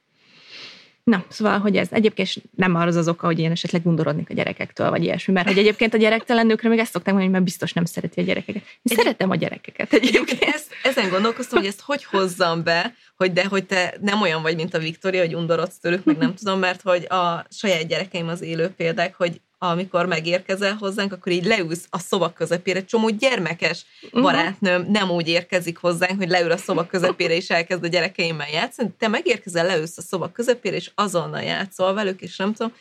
[1.08, 4.90] Na, szóval, hogy ez egyébként nem arra az oka, hogy én esetleg undorodnék a gyerekektől,
[4.90, 7.84] vagy ilyesmi, mert hogy egyébként a gyerektelen nőkre még ezt szokták mondani, mert biztos nem
[7.84, 8.62] szereti a gyerekeket.
[8.62, 8.96] Én Egy...
[8.96, 10.42] szeretem a gyerekeket egyébként.
[10.42, 14.56] Ezt, ezen gondolkoztam, hogy ezt hogy hozzam be, hogy de hogy te nem olyan vagy,
[14.56, 18.42] mint a Viktória, hogy undorodsz tőlük, meg nem tudom, mert hogy a saját gyerekeim az
[18.42, 22.84] élő példák, hogy amikor megérkezel hozzánk, akkor így leülsz a szoba közepére.
[22.84, 24.22] Csomó gyermekes mhm.
[24.22, 28.90] barátnőm nem úgy érkezik hozzánk, hogy leül a szoba közepére és elkezd a gyerekeimmel játszani.
[28.98, 32.72] Te megérkezel, leülsz a szoba közepére, és azonnal játszol velük, és nem tudom.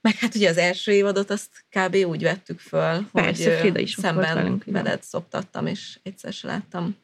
[0.00, 1.94] Meg hát ugye az első évadot azt kb.
[1.94, 6.96] úgy vettük föl, Persze, hogy Frida is szemben velünk, veled szoptattam, és egyszer se láttam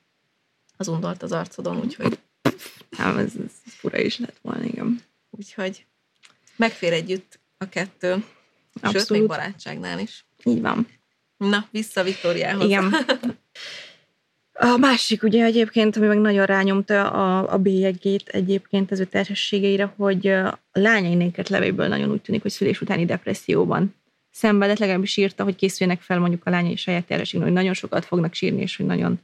[0.76, 2.18] az undolt az arcodon, úgyhogy...
[2.96, 5.02] Hát ez, ez fura is lett volna, igen.
[5.30, 5.86] Úgyhogy
[6.56, 8.24] megfér együtt a kettő.
[8.74, 9.06] Abszolút.
[9.06, 10.26] Sőt, még barátságnál is.
[10.44, 10.88] Így van.
[11.36, 12.64] Na, vissza Viktóriához.
[12.64, 12.94] Igen.
[14.60, 19.94] A másik ugye egyébként, ami meg nagyon rányomta a, a bélyegét egyébként az ő terhességeire,
[19.96, 23.94] hogy a lányainéket levéből nagyon úgy tűnik, hogy szülés utáni depresszióban
[24.30, 28.34] szenvedett, legalábbis írta, hogy készüljenek fel mondjuk a lányai saját terhességnek, hogy nagyon sokat fognak
[28.34, 29.20] sírni, és hogy nagyon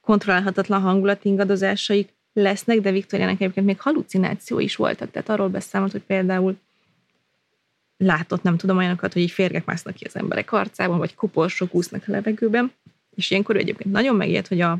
[0.00, 6.02] kontrollálhatatlan hangulat ingadozásaik lesznek, de Viktoriának egyébként még halucináció is voltak, tehát arról beszámolt, hogy
[6.06, 6.56] például
[8.02, 12.02] látott, nem tudom, olyanokat, hogy így férgek másznak ki az emberek arcában, vagy koporsok úsznak
[12.06, 12.72] a levegőben,
[13.14, 14.78] és ilyenkor egyébként nagyon megijedt, hogy a,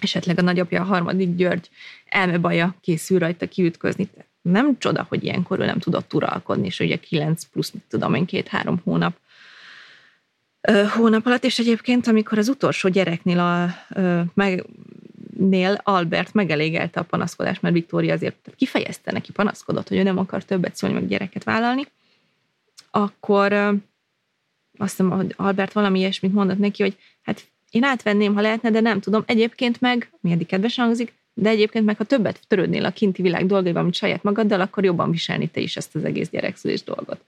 [0.00, 1.70] esetleg a nagyapja, a harmadik György
[2.04, 4.08] elmebaja készül rajta kiütközni.
[4.42, 8.24] Nem csoda, hogy ilyenkor ő nem tudott uralkodni, és ugye 9 plusz, mit tudom én,
[8.24, 9.16] két-három hónap
[10.96, 13.74] hónap alatt, és egyébként, amikor az utolsó gyereknél a,
[14.34, 14.64] meg,
[15.38, 20.44] nél Albert megelégelte a panaszkodást, mert Viktória azért kifejezte neki, panaszkodott, hogy ő nem akar
[20.44, 21.86] többet szólni, meg gyereket vállalni,
[22.94, 23.52] akkor
[24.78, 28.80] azt hiszem, hogy Albert valami ilyesmit mondott neki, hogy hát én átvenném, ha lehetne, de
[28.80, 29.22] nem tudom.
[29.26, 33.46] Egyébként meg, mi eddig kedves hangzik, de egyébként meg, ha többet törődnél a kinti világ
[33.46, 37.24] dolgaival, mint saját magaddal, akkor jobban viselni te is ezt az egész gyerekszülés dolgot.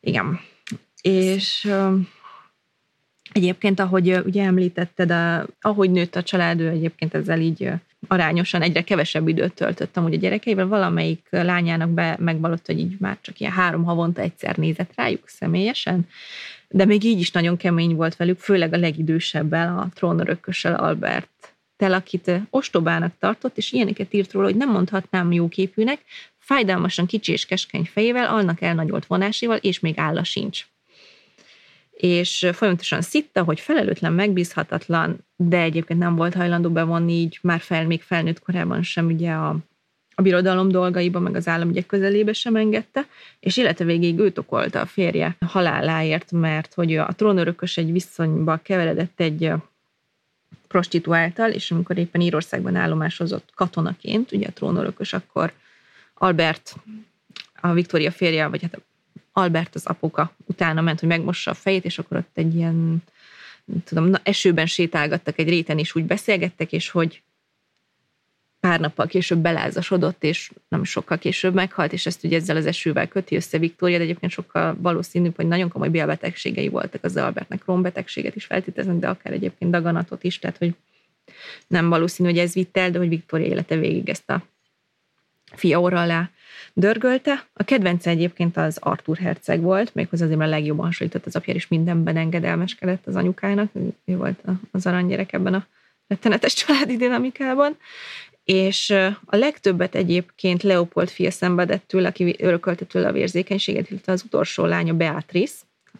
[0.00, 0.40] Igen.
[1.02, 1.70] És
[3.32, 7.70] Egyébként, ahogy ugye említetted, a, ahogy nőtt a család, ő egyébként ezzel így
[8.06, 10.66] arányosan egyre kevesebb időt töltöttem ugye a gyerekeivel.
[10.66, 16.06] Valamelyik lányának be megvalott, hogy így már csak ilyen három havonta egyszer nézett rájuk személyesen,
[16.68, 21.28] de még így is nagyon kemény volt velük, főleg a legidősebbel, a trónörökkössel Albert
[21.76, 26.00] tel, akit ostobának tartott, és ilyeneket írt róla, hogy nem mondhatnám jóképűnek,
[26.38, 30.66] fájdalmasan kicsi és keskeny fejével, alnak elnagyolt vonáséval, és még álla sincs
[32.00, 37.86] és folyamatosan szitta, hogy felelőtlen, megbízhatatlan, de egyébként nem volt hajlandó bevonni így már fel,
[37.86, 39.56] még felnőtt korában sem ugye a,
[40.14, 43.06] a birodalom dolgaiba, meg az államügyek közelébe sem engedte,
[43.40, 49.20] és élete végéig őt okolta a férje haláláért, mert hogy a trónörökös egy viszonyba keveredett
[49.20, 49.52] egy
[50.68, 55.52] prostituáltal, és amikor éppen Írországban állomásozott katonaként, ugye a trónörökös akkor
[56.14, 56.76] Albert,
[57.60, 58.80] a Viktória férje, vagy hát
[59.38, 63.02] Albert az apuka utána ment, hogy megmossa a fejét, és akkor ott egy ilyen,
[63.84, 67.22] tudom, na, esőben sétálgattak egy réten, és úgy beszélgettek, és hogy
[68.60, 73.08] pár nappal később belázasodott, és nem sokkal később meghalt, és ezt ugye ezzel az esővel
[73.08, 78.36] köti össze Viktória, de egyébként sokkal valószínűbb, hogy nagyon komoly bélbetegségei voltak az Albertnek, rombetegséget
[78.36, 80.74] is feltételeznek, de akár egyébként daganatot is, tehát hogy
[81.66, 84.42] nem valószínű, hogy ez vitt el, de hogy Viktória élete végig ezt a
[85.54, 86.30] fia orra alá
[86.72, 87.46] dörgölte.
[87.52, 91.68] A kedvence egyébként az Arthur herceg volt, méghozzá azért, mert legjobban hasonlított az apja, és
[91.68, 93.70] mindenben engedelmeskedett az anyukának.
[94.04, 94.38] Ő volt
[94.70, 95.66] az aranygyerek ebben a
[96.08, 97.76] rettenetes családi dinamikában.
[98.44, 98.90] És
[99.24, 104.64] a legtöbbet egyébként Leopold fia szenvedett tőle, aki örökölte tőle a vérzékenységet, illetve az utolsó
[104.64, 105.54] lánya Beatrice,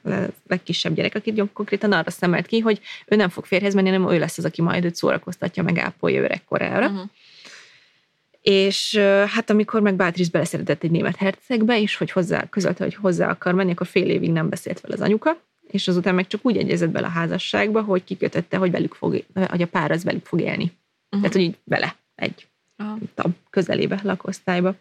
[0.05, 0.11] a
[0.47, 4.19] legkisebb gyerek, akit konkrétan arra szemelt ki, hogy ő nem fog férhez menni, hanem ő
[4.19, 6.87] lesz az, aki majd őt szórakoztatja, meg ápolja öregkorára.
[6.87, 7.09] Uh-huh
[8.49, 8.97] és
[9.27, 13.55] hát amikor meg Beatrice beleszeretett egy német hercegbe, és hogy hozzá, közölte, hogy hozzá akar
[13.55, 15.41] menni, akkor fél évig nem beszélt fel az anyuka,
[15.71, 19.63] és azután meg csak úgy egyezett bele a házasságba, hogy kikötötte, hogy velük fog, hogy
[19.63, 20.63] a pár az velük fog élni.
[20.63, 21.21] Uh-huh.
[21.21, 22.47] Tehát, hogy így vele egy
[22.79, 23.33] uh-huh.
[23.51, 24.75] közelébe, lakosztályba.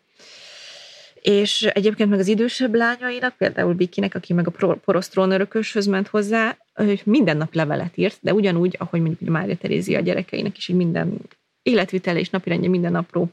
[1.21, 6.57] És egyébként meg az idősebb lányainak, például Vikinek, aki meg a porosz trónörököshöz ment hozzá,
[6.73, 10.75] hogy minden nap levelet írt, de ugyanúgy, ahogy mondjuk Mária Terézia a gyerekeinek is, így
[10.75, 11.19] minden
[11.61, 13.31] életvitele és napirendje minden apró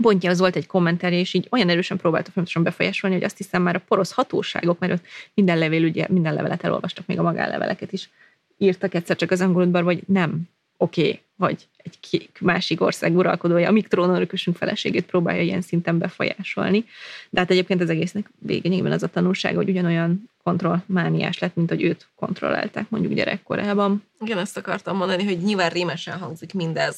[0.00, 3.62] pontja az volt egy kommenterje, és így olyan erősen próbálta fontosan befolyásolni, hogy azt hiszem
[3.62, 7.92] már a porosz hatóságok, mert ott minden levél, ugye minden levelet elolvastak, még a magánleveleket
[7.92, 8.10] is
[8.58, 13.88] írtak egyszer csak az angolodban, vagy nem, oké, okay, vagy egy másik ország uralkodója, amíg
[13.88, 16.84] trónörökösünk feleségét próbálja ilyen szinten befolyásolni.
[17.30, 21.82] De hát egyébként az egésznek végényében az a tanulság, hogy ugyanolyan kontrollmániás lett, mint hogy
[21.82, 24.02] őt kontrollálták mondjuk gyerekkorában.
[24.20, 26.96] Igen, ezt akartam mondani, hogy nyilván rémesen hangzik mindez,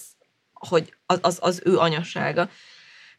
[0.53, 2.51] hogy az, az, az ő anyasága,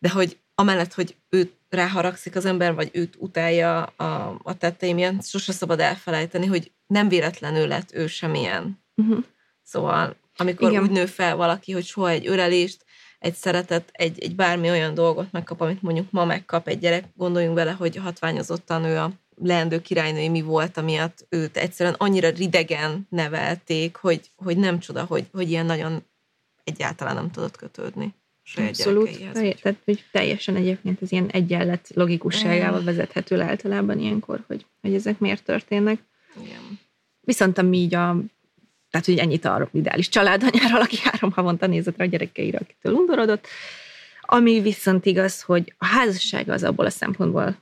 [0.06, 5.26] de hogy amellett, hogy őt ráharagszik az ember, vagy őt utálja a, a tettei miatt,
[5.26, 8.80] sose szabad elfelejteni, hogy nem véletlenül lett ő semmilyen.
[8.96, 9.24] Uh-huh.
[9.64, 10.84] Szóval, amikor Igen.
[10.84, 12.86] úgy nő fel valaki, hogy soha egy örelést,
[13.20, 17.56] egy szeretet, egy, egy bármi olyan dolgot megkap, amit mondjuk ma megkap egy gyerek, gondoljunk
[17.56, 23.96] bele, hogy hatványozottan ő a leendő királynői mi volt, amiatt őt egyszerűen annyira ridegen nevelték,
[23.96, 26.04] hogy, hogy nem csoda, hogy, hogy ilyen nagyon
[26.64, 28.14] egyáltalán nem tudott kötődni.
[28.56, 29.32] Abszolút.
[29.34, 32.86] Tehát hogy teljesen egyébként az ilyen egyenlet logikusságával mm.
[32.86, 36.00] vezethető le általában ilyenkor, hogy, hogy ezek miért történnek.
[36.44, 36.80] Igen.
[37.22, 38.18] Viszont ami így a
[38.96, 43.48] tehát, hogy ennyit a ideális családanyáról, aki három havonta nézett rá a gyerekeire, akitől undorodott.
[44.22, 47.56] Ami viszont igaz, hogy a házassága az abból a szempontból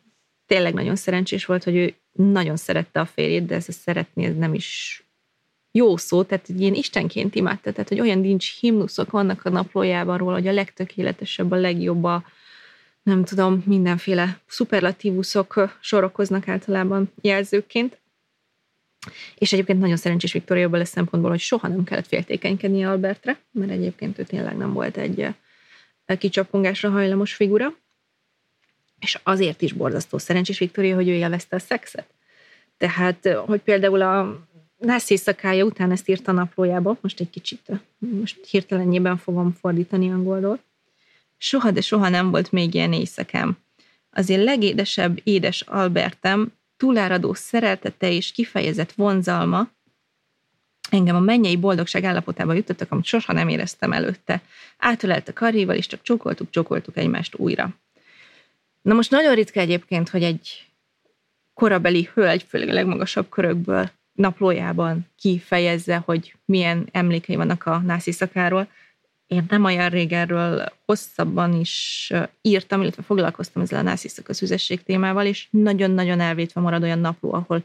[0.46, 4.36] tényleg nagyon szerencsés volt, hogy ő nagyon szerette a férjét, de ez a szeretni ez
[4.36, 5.04] nem is
[5.76, 10.18] jó szó, tehát egy ilyen istenként imádta, tehát hogy olyan nincs himnuszok vannak a naplójában
[10.18, 12.24] róla, hogy a legtökéletesebb, a legjobb a
[13.04, 17.98] nem tudom, mindenféle szuperlatívuszok sorokoznak általában jelzőként.
[19.36, 24.20] És egyébként nagyon szerencsés Viktória lesz szempontból, hogy soha nem kellett féltékenykedni Albertre, mert egyébként
[24.20, 25.28] ő tényleg nem volt egy
[26.18, 27.74] kicsapongásra hajlamos figura.
[29.00, 32.08] És azért is borzasztó szerencsés Viktória, hogy ő élvezte a szexet.
[32.78, 34.48] Tehát, hogy például a
[34.84, 40.60] Nász éjszakája után ezt írt a naplójába, most egy kicsit, most hirtelenjében fogom fordítani angolról.
[41.38, 43.58] Soha, de soha nem volt még ilyen éjszakám.
[44.10, 49.70] Az én legédesebb édes Albertem túláradó szereltete és kifejezett vonzalma
[50.90, 54.42] engem a mennyei boldogság állapotába jutottak, amit soha nem éreztem előtte.
[54.78, 57.76] Átölelt a karjéval, és csak csokoltuk, csokoltuk egymást újra.
[58.82, 60.68] Na most nagyon ritka egyébként, hogy egy
[61.54, 68.68] korabeli hölgy, főleg a legmagasabb körökből naplójában kifejezze, hogy milyen emlékei vannak a nászi szakáról.
[69.28, 72.12] Én nem olyan régenről hosszabban is
[72.42, 77.64] írtam, illetve foglalkoztam ezzel a nászi szakaszüzesség témával, és nagyon-nagyon elvétve marad olyan napló, ahol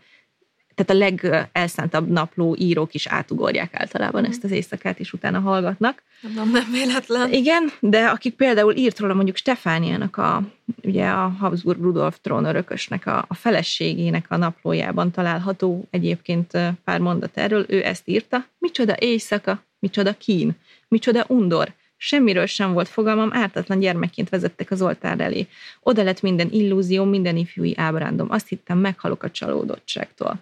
[0.79, 4.25] tehát a legelszántabb napló írók is átugorják általában mm.
[4.25, 6.03] ezt az éjszakát, és utána hallgatnak.
[6.35, 7.33] Nem, nem véletlen.
[7.33, 10.43] Igen, de akik például írt róla mondjuk Stefániának, a,
[10.83, 16.51] ugye a Habsburg Rudolf trónörökösnek a, a feleségének a naplójában található egyébként
[16.85, 18.45] pár mondat erről, ő ezt írta.
[18.59, 20.57] Micsoda éjszaka, micsoda kín,
[20.89, 25.47] micsoda undor, Semmiről sem volt fogalmam, ártatlan gyermekként vezettek az oltár elé.
[25.83, 28.31] Oda lett minden illúzió, minden ifjúi ábrándom.
[28.31, 30.41] Azt hittem, meghalok a csalódottságtól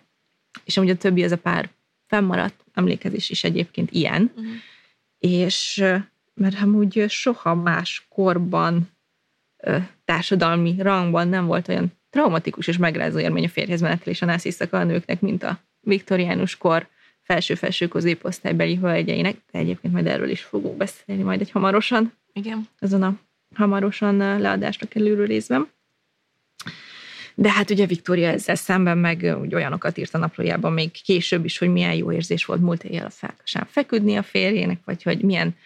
[0.67, 1.71] és amúgy a többi az a pár
[2.07, 4.53] fennmaradt emlékezés is egyébként ilyen, uh-huh.
[5.19, 5.85] és
[6.35, 8.91] mert amúgy soha más korban,
[10.05, 14.61] társadalmi rangban nem volt olyan traumatikus és megrázó élmény a férjhez menetel és a nász
[14.71, 16.89] a nőknek, mint a viktoriánus kor
[17.23, 22.13] felső-felső középosztálybeli hölgyeinek, de egyébként majd erről is fogok beszélni majd egy hamarosan.
[22.33, 22.69] Igen.
[22.79, 23.19] Azon a
[23.55, 25.69] hamarosan leadásra kerülő részben.
[27.39, 31.59] De hát ugye Viktória ezzel szemben meg úgy olyanokat írt a naplójában még később is,
[31.59, 35.57] hogy milyen jó érzés volt múlt éjjel a felkasán feküdni a férjének, vagy hogy milyen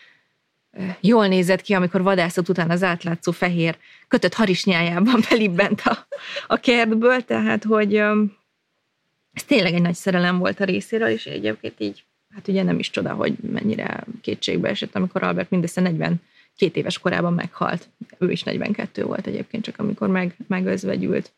[1.00, 3.76] jól nézett ki, amikor vadászat után az átlátszó fehér
[4.08, 6.06] kötött harisnyájában belibbent a,
[6.46, 7.94] a kertből, tehát hogy
[9.32, 12.04] ez tényleg egy nagy szerelem volt a részéről, és egyébként így,
[12.34, 16.20] hát ugye nem is csoda, hogy mennyire kétségbe esett, amikor Albert mindössze 42
[16.72, 17.88] éves korában meghalt.
[18.18, 21.32] Ő is 42 volt egyébként, csak amikor meg, megözvegyült.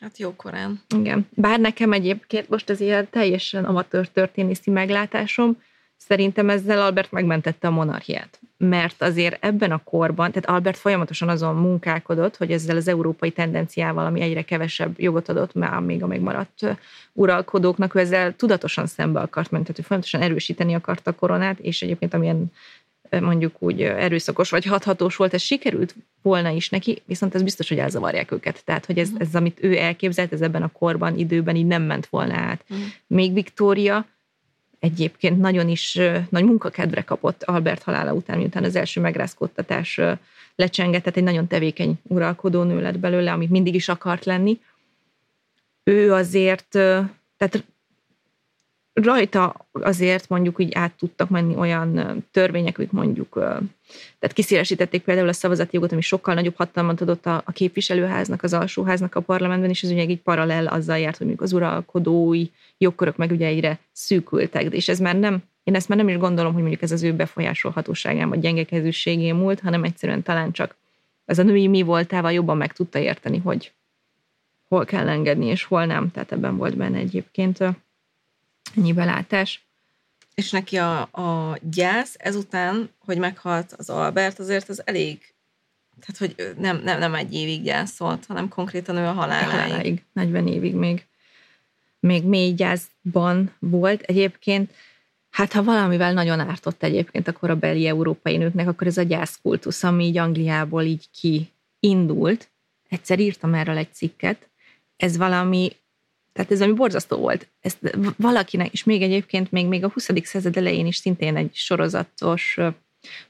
[0.00, 0.80] Hát jó korán.
[0.96, 1.26] Igen.
[1.34, 5.56] Bár nekem egyébként most ez ilyen teljesen amatőr történészi meglátásom,
[5.96, 8.40] szerintem ezzel Albert megmentette a monarchiát.
[8.56, 14.06] Mert azért ebben a korban, tehát Albert folyamatosan azon munkálkodott, hogy ezzel az európai tendenciával,
[14.06, 16.76] ami egyre kevesebb jogot adott már még a megmaradt
[17.12, 21.82] uralkodóknak, ő ezzel tudatosan szembe akart menni, tehát ő folyamatosan erősíteni akarta a koronát, és
[21.82, 22.52] egyébként amilyen
[23.10, 27.78] mondjuk úgy erőszakos vagy hathatós volt, ez sikerült volna is neki, viszont ez biztos, hogy
[27.78, 28.64] elzavarják őket.
[28.64, 29.20] Tehát, hogy ez, mhm.
[29.20, 32.64] ez amit ő elképzelt, ez ebben a korban, időben így nem ment volna át.
[32.68, 32.86] Uh-huh.
[33.06, 34.06] Még Viktória
[34.78, 35.98] egyébként nagyon is
[36.28, 40.00] nagy munkakedvre kapott Albert halála után, miután az első megrázkódtatás
[40.54, 44.60] lecsengett, tehát egy nagyon tevékeny uralkodó nő lett belőle, amit mindig is akart lenni.
[45.84, 46.68] Ő azért,
[47.36, 47.64] tehát
[48.92, 53.32] rajta azért mondjuk így át tudtak menni olyan törvények, hogy mondjuk,
[54.18, 58.52] tehát kiszélesítették például a szavazati jogot, ami sokkal nagyobb hatalmat adott a, a képviselőháznak, az
[58.52, 62.46] alsóháznak a parlamentben, és ez ugye így paralel azzal járt, hogy mondjuk az uralkodói
[62.78, 66.52] jogkörök meg ugye egyre szűkültek, és ez már nem, én ezt már nem is gondolom,
[66.52, 70.76] hogy mondjuk ez az ő befolyásolhatóságán vagy gyengekezőségén múlt, hanem egyszerűen talán csak
[71.24, 73.72] az a női mi voltával jobban meg tudta érteni, hogy
[74.68, 76.10] hol kell engedni, és hol nem.
[76.10, 77.58] Tehát ebben volt benne egyébként
[78.76, 79.64] ennyi belátás.
[80.34, 85.34] És neki a, a gyász ezután, hogy meghalt az Albert, azért az elég,
[86.00, 89.50] tehát hogy nem, nem, nem egy évig gyászolt, hanem konkrétan ő a haláláig.
[89.50, 91.06] haláláig 40 évig még,
[92.00, 94.02] még mély gyászban volt.
[94.02, 94.74] Egyébként,
[95.30, 100.04] hát ha valamivel nagyon ártott egyébként a beli európai nőknek, akkor ez a gyászkultusz, ami
[100.04, 102.50] így Angliából így kiindult.
[102.88, 104.48] Egyszer írtam erről egy cikket,
[104.96, 105.72] ez valami
[106.40, 107.48] tehát ez ami borzasztó volt.
[107.60, 110.08] Ezt valakinek, és még egyébként még, még a 20.
[110.22, 112.58] század elején is szintén egy sorozatos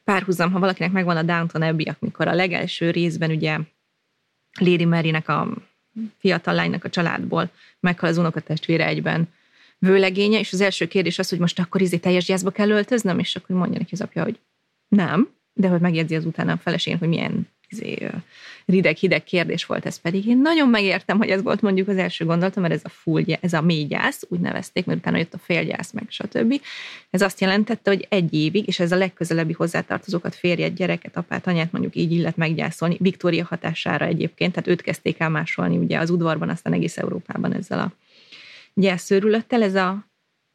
[0.05, 3.59] párhuzam, ha valakinek megvan a Downton Abbey, amikor a legelső részben ugye
[4.61, 5.49] Lady Marynek a
[6.19, 7.51] fiatal lánynak a családból
[7.81, 9.29] meghal az unokatestvére egyben
[9.79, 13.37] vőlegénye, és az első kérdés az, hogy most akkor izé teljes gyászba kell öltöznöm, és
[13.37, 14.39] akkor mondja neki az apja, hogy
[14.89, 17.49] nem, de hogy megjegyzi az utána a feleségén, hogy milyen
[18.67, 20.27] rideg-hideg kérdés volt ez pedig.
[20.27, 23.53] Én nagyon megértem, hogy ez volt mondjuk az első gondolatom, mert ez a full, ez
[23.53, 26.61] a mély gyász, úgy nevezték, mert utána jött a félgyász, meg stb.
[27.11, 31.73] Ez azt jelentette, hogy egy évig, és ez a legközelebbi hozzátartozókat, férjet, gyereket, apát, anyát
[31.73, 36.49] mondjuk így illet meggyászolni, Viktória hatására egyébként, tehát őt kezdték el másolni ugye az udvarban,
[36.49, 37.93] aztán egész Európában ezzel a
[38.75, 39.63] gyászőrülettel.
[39.63, 40.09] Ez a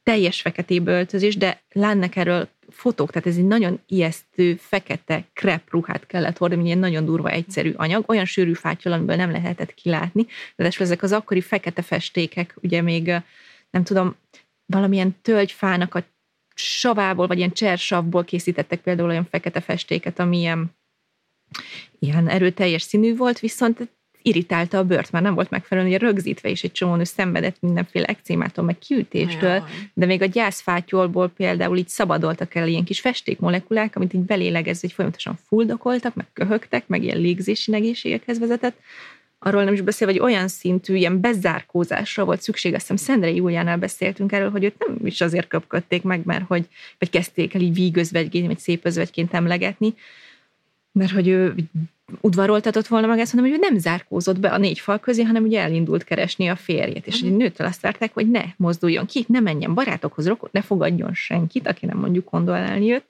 [0.03, 6.05] teljes feketébe öltözés, de lánnek erről fotók, tehát ez egy nagyon ijesztő, fekete krep ruhát
[6.05, 10.71] kellett hordani, egy nagyon durva, egyszerű anyag, olyan sűrű fátyol, amiből nem lehetett kilátni, de
[10.79, 13.05] ezek az akkori fekete festékek, ugye még
[13.69, 14.15] nem tudom,
[14.65, 16.03] valamilyen tölgyfának a
[16.55, 20.75] savából, vagy ilyen csersavból készítettek például olyan fekete festéket, ami ilyen,
[21.99, 23.89] ilyen erőteljes színű volt, viszont
[24.25, 28.65] irritálta a bőrt, már nem volt megfelelően rögzítve, és egy csomó nő szenvedett mindenféle ekcémától,
[28.65, 29.61] meg kiütéstől, Jaj.
[29.93, 34.95] de még a gyászfátyolból például így szabadoltak el ilyen kis festékmolekulák, amit így belélegezve, hogy
[34.95, 38.77] folyamatosan fuldokoltak, meg köhögtek, meg ilyen légzési negészségekhez vezetett,
[39.39, 43.77] arról nem is beszél, hogy olyan szintű ilyen bezárkózásra volt szükség, azt hiszem Szendrei Júliánál
[43.77, 46.67] beszéltünk erről, hogy őt nem is azért köpködték meg, mert hogy,
[46.99, 49.93] vagy kezdték el így vígözvegyként, vagy szép özvegyként emlegetni,
[50.91, 51.55] mert hogy ő
[52.21, 55.43] udvaroltatott volna meg ezt, hanem hogy ő nem zárkózott be a négy fal közé, hanem
[55.43, 59.39] ugye elindult keresni a férjét, és egy nőtől azt várták, hogy ne mozduljon ki, ne
[59.39, 63.07] menjen barátokhoz, rokon, ne fogadjon senkit, aki nem mondjuk kondolálni jött,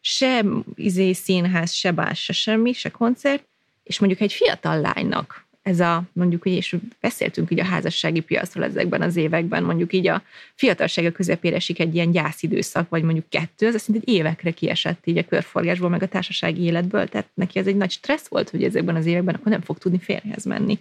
[0.00, 0.44] se
[0.74, 3.44] izé színház, se bás, se semmi, se koncert,
[3.82, 9.02] és mondjuk egy fiatal lánynak ez a, mondjuk, és beszéltünk ugye a házassági piacról ezekben
[9.02, 10.22] az években, mondjuk így a
[10.54, 15.18] fiatalsága közepére esik egy ilyen gyászidőszak, vagy mondjuk kettő, az azt egy évekre kiesett így
[15.18, 18.96] a körforgásból, meg a társasági életből, tehát neki ez egy nagy stressz volt, hogy ezekben
[18.96, 20.78] az években akkor nem fog tudni férjhez menni.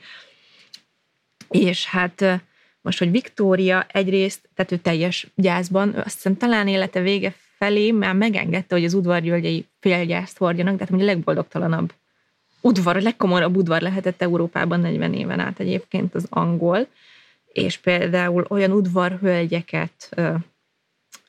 [1.50, 2.42] És hát
[2.82, 8.16] most, hogy Viktória egyrészt, tehát ő teljes gyászban, azt hiszem talán élete vége felé már
[8.16, 11.94] megengedte, hogy az udvargyölgyei félgyászt hordjanak, tehát mondjuk a legboldogtalanabb
[12.64, 16.88] udvar, a legkomorabb udvar lehetett Európában 40 éven át egyébként az angol,
[17.46, 20.10] és például olyan udvarhölgyeket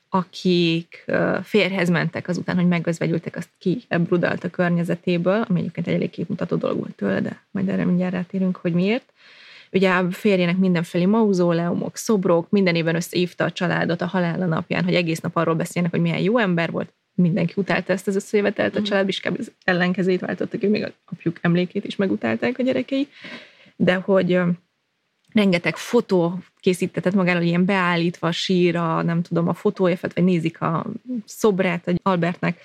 [0.09, 1.05] akik
[1.43, 6.55] férhez mentek azután, hogy megözvegyültek, azt ki ebrudalt a környezetéből, ami egyébként egy elég képmutató
[6.55, 9.13] dolog volt tőle, de majd erre mindjárt rátérünk, hogy miért.
[9.71, 14.95] Ugye a férjének mindenfelé mauzóleumok, szobrok, minden évben összeívta a családot a halála napján, hogy
[14.95, 18.79] egész nap arról beszélnek, hogy milyen jó ember volt, mindenki utálta ezt az összejövetelt, a
[18.79, 18.87] mhm.
[18.87, 23.07] család is az ellenkezőjét váltottak, hogy még a apjuk emlékét is megutálták a gyerekei,
[23.75, 24.39] de hogy
[25.33, 30.85] rengeteg fotó készítetett magáról, ilyen beállítva a síra, nem tudom, a fotója, vagy nézik a
[31.25, 32.59] szobrát egy Albertnek,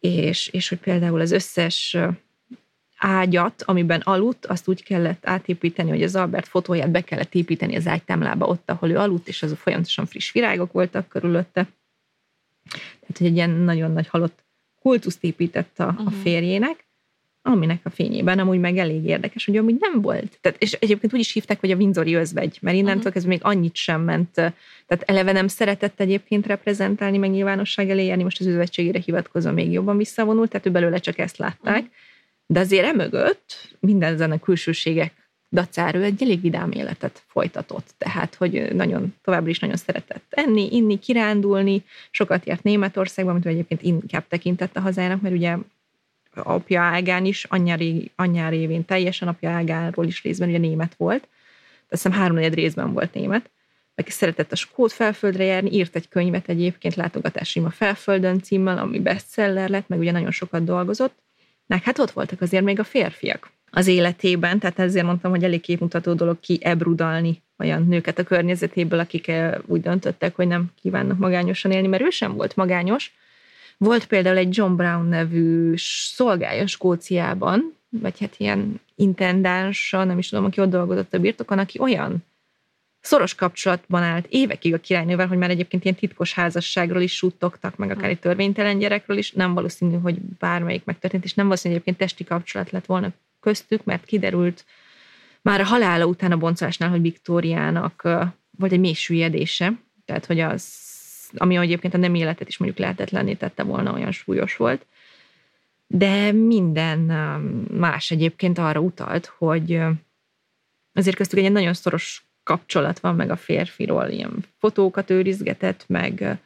[0.00, 1.96] és, és hogy például az összes
[2.96, 7.86] ágyat, amiben aludt, azt úgy kellett átépíteni, hogy az Albert fotóját be kellett építeni az
[7.86, 11.68] ágytámlába ott, ahol ő aludt, és az folyamatosan friss virágok voltak körülötte.
[12.70, 14.44] Tehát, hogy egy ilyen nagyon nagy halott
[14.80, 16.06] kultuszt épített a, uh-huh.
[16.06, 16.20] a mhm.
[16.20, 16.86] férjének,
[17.42, 20.38] aminek a fényében amúgy meg elég érdekes, hogy amúgy nem volt.
[20.40, 23.12] Tehát, és egyébként úgy is hívták, hogy a Windsori özvegy, mert innentől uh-huh.
[23.12, 24.32] kezdve még annyit sem ment.
[24.32, 29.72] Tehát eleve nem szeretett egyébként reprezentálni, meg nyilvánosság elé járni, most az özvegységére hivatkozva még
[29.72, 31.80] jobban visszavonult, tehát ő belőle csak ezt látták.
[31.80, 31.92] Uh-huh.
[32.46, 35.21] De azért emögött minden ezen a külsőségek
[35.52, 37.94] dacára ő egy elég vidám életet folytatott.
[37.98, 43.82] Tehát, hogy nagyon, továbbra is nagyon szeretett enni, inni, kirándulni, sokat járt Németországban, amit egyébként
[43.82, 45.56] inkább tekintett a hazának, mert ugye
[46.34, 47.44] apja ágán is,
[48.16, 51.28] anyja, révén teljesen apja ágáról is részben ugye német volt.
[51.88, 53.50] Azt hiszem három részben volt német.
[53.94, 59.00] Meg szeretett a skót felföldre járni, írt egy könyvet egyébként, látogatásim a felföldön címmel, ami
[59.00, 61.14] bestseller lett, meg ugye nagyon sokat dolgozott.
[61.66, 65.60] Meg hát ott voltak azért még a férfiak az életében, tehát ezért mondtam, hogy elég
[65.60, 71.18] képmutató dolog ki ebrudalni olyan nőket a környezetéből, akik eh, úgy döntöttek, hogy nem kívánnak
[71.18, 73.12] magányosan élni, mert ő sem volt magányos,
[73.76, 80.44] volt például egy John Brown nevű szolgálja Skóciában, vagy hát ilyen intendánsa, nem is tudom,
[80.44, 82.24] aki ott dolgozott a birtokon, aki olyan
[83.00, 87.90] szoros kapcsolatban állt évekig a királynővel, hogy már egyébként ilyen titkos házasságról is suttogtak, meg
[87.90, 92.10] akár egy törvénytelen gyerekről is, nem valószínű, hogy bármelyik megtörtént, és nem valószínű, hogy egyébként
[92.10, 93.12] testi kapcsolat lett volna
[93.42, 94.64] köztük, mert kiderült
[95.42, 98.02] már a halála után a boncolásnál, hogy Viktóriának
[98.58, 99.72] volt egy mély süllyedése,
[100.04, 100.80] tehát hogy az
[101.34, 104.86] ami egyébként a nem életet is mondjuk lehetetlenné tette volna, olyan súlyos volt.
[105.86, 106.98] De minden
[107.70, 109.80] más egyébként arra utalt, hogy
[110.92, 116.38] azért köztük egy nagyon szoros kapcsolat van meg a férfiról, ilyen fotókat őrizgetett, meg,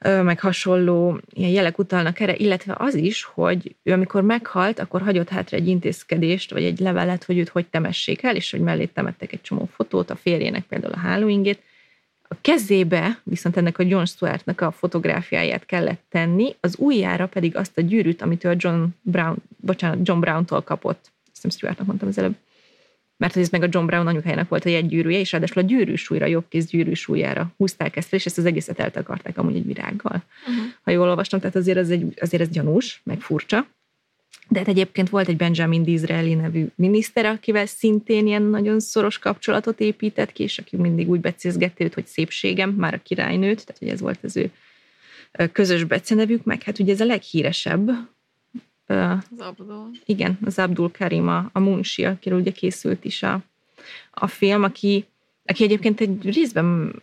[0.00, 5.28] meg hasonló ilyen jelek utalnak erre, illetve az is, hogy ő amikor meghalt, akkor hagyott
[5.28, 9.32] hátra egy intézkedést, vagy egy levelet, hogy őt hogy temessék el, és hogy mellé temettek
[9.32, 11.62] egy csomó fotót, a férjének például a hálóingét,
[12.32, 17.78] a kezébe viszont ennek a John Stewartnak a fotográfiáját kellett tenni, az ujjára pedig azt
[17.78, 21.10] a gyűrűt, amit ő John Brown, bocsánat, John Brown-tól kapott.
[21.32, 22.34] Ezt nem Stewartnak mondtam az előbb.
[23.20, 26.66] Mert ez meg a John Brown anyukájának volt a jegygyűrűje, és ráadásul a gyűrűsúlyra, jobbkéz
[26.66, 30.22] gyűrűsúlyára húzták ezt fel, és ezt az egészet eltakarták amúgy egy virággal.
[30.48, 30.64] Uh-huh.
[30.82, 33.66] Ha jól olvastam, tehát azért ez, egy, azért ez gyanús, meg furcsa.
[34.48, 39.80] De hát egyébként volt egy Benjamin Disraeli nevű miniszter, akivel szintén ilyen nagyon szoros kapcsolatot
[39.80, 43.88] épített ki, és aki mindig úgy becézgette őt, hogy szépségem, már a királynőt, tehát hogy
[43.88, 44.50] ez volt az ő
[45.52, 47.90] közös becenevük, meg hát ugye ez a leghíresebb.
[48.90, 49.90] Az Abdul.
[50.04, 53.40] Igen, az Abdul Karim, a, a Munshi, akiről ugye készült is a,
[54.10, 55.06] a film, aki,
[55.44, 56.94] aki egyébként egy részben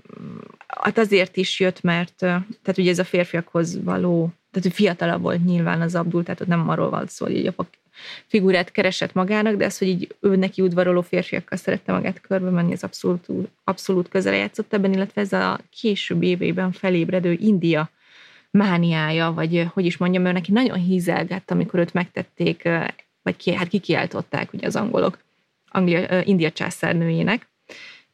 [0.68, 5.82] hát azért is jött, mert tehát ugye ez a férfiakhoz való tehát fiatalabb volt nyilván
[5.82, 7.68] az Abdul, tehát ott nem arról van szó, hogy egy apa
[8.28, 12.74] figurát keresett magának, de az, hogy így ő neki udvaroló férfiakkal szerette magát körbe menni,
[12.74, 13.28] az abszolút,
[13.64, 17.90] abszolút közel játszott ebben, illetve ez a később évében felébredő India
[18.58, 22.70] mániája, vagy hogy is mondjam, ő neki nagyon hízelgett, amikor őt megtették,
[23.22, 25.18] vagy ki, hát kikiáltották ugye az angolok,
[25.70, 27.50] Anglia, India császárnőjének,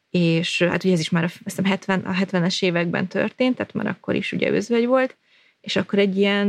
[0.10, 4.16] és hát ugye ez is már a, 70, a 70-es években történt, tehát már akkor
[4.16, 5.18] is ugye özvegy volt,
[5.62, 6.48] és akkor egy ilyen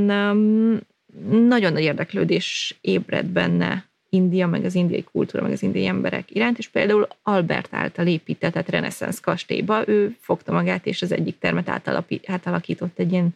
[1.31, 6.59] nagyon nagy érdeklődés ébred benne India, meg az indiai kultúra, meg az indiai emberek iránt,
[6.59, 11.83] és például Albert által épített, reneszánsz kastélyba, ő fogta magát, és az egyik termet
[12.27, 13.35] átalakított egy ilyen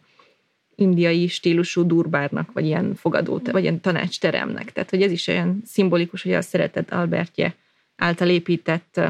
[0.79, 4.71] indiai stílusú durbárnak, vagy ilyen fogadó, vagy ilyen tanácsteremnek.
[4.71, 7.55] Tehát, hogy ez is olyan szimbolikus, hogy a szeretett Albertje
[7.95, 9.01] által épített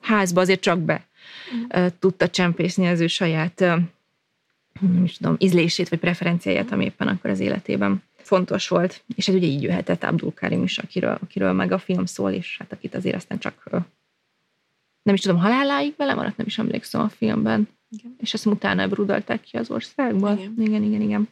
[0.00, 1.06] házba azért csak be
[1.54, 1.86] mm.
[1.98, 3.64] tudta csempészni az ő saját
[4.80, 9.02] nem is tudom, ízlését vagy preferenciáját, ami éppen akkor az életében fontos volt.
[9.16, 12.56] És ez ugye így jöhetett Abdul Karim is, akiről, akiről meg a film szól, és
[12.58, 13.70] hát akit azért aztán csak
[15.02, 17.68] nem is tudom, haláláig vele maradt, nem is emlékszem a filmben.
[17.98, 18.16] Igen.
[18.18, 20.32] És ezt utána brudalták ki az országból.
[20.32, 21.00] Igen, igen, igen.
[21.00, 21.28] igen.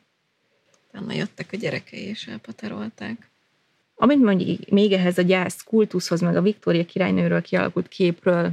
[0.89, 3.31] Utána jöttek a gyerekei, és elpaterolták.
[3.95, 8.51] Amit mondjuk még ehhez a gyász kultuszhoz, meg a Viktória királynőről kialakult képről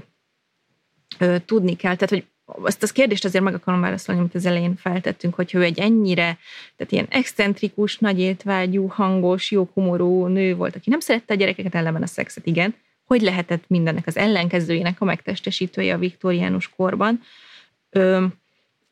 [1.20, 4.76] ö, tudni kell, tehát hogy azt az kérdést azért meg akarom válaszolni, amit az elején
[4.76, 6.38] feltettünk, hogy ő egy ennyire,
[6.76, 11.76] tehát ilyen excentrikus, nagy étvágyú, hangos, jó humorú nő volt, aki nem szerette a gyerekeket,
[11.76, 12.76] ellenben a szexet, igen.
[13.06, 17.22] Hogy lehetett mindennek az ellenkezőjének a megtestesítője a viktoriánus korban?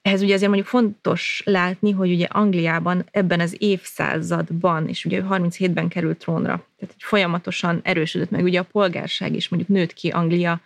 [0.02, 5.88] Ehhez ugye azért mondjuk fontos látni, hogy ugye Angliában ebben az évszázadban, és ugye 37-ben
[5.88, 10.62] került trónra, tehát hogy folyamatosan erősödött meg ugye a polgárság is, mondjuk nőtt ki Anglia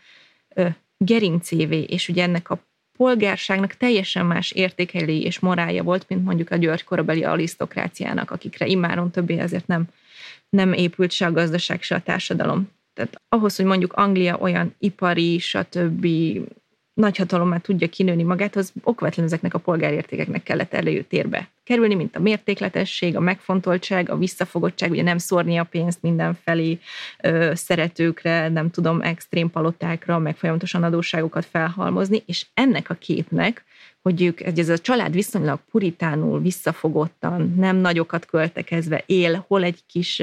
[0.56, 0.68] ö,
[0.98, 2.60] gerincévé, és ugye ennek a
[2.98, 9.12] polgárságnak teljesen más értékelői és morálja volt, mint mondjuk a György korabeli arisztokráciának, akikre immáron
[9.12, 9.84] többé ezért nem,
[10.50, 12.70] nem épült se a gazdaság, se a társadalom.
[12.94, 16.08] Tehát ahhoz, hogy mondjuk Anglia olyan ipari, stb
[17.00, 23.16] nagyhatalommá tudja kinőni magát, az okvetlen ezeknek a polgárértékeknek kellett előtérbe kerülni, mint a mértékletesség,
[23.16, 26.80] a megfontoltság, a visszafogottság, ugye nem szórni a pénzt mindenfelé
[27.22, 33.64] ö, szeretőkre, nem tudom, extrém palotákra, meg folyamatosan adósságokat felhalmozni, és ennek a képnek,
[34.02, 40.22] hogy ők, ez a család viszonylag puritánul, visszafogottan, nem nagyokat költekezve él, hol egy kis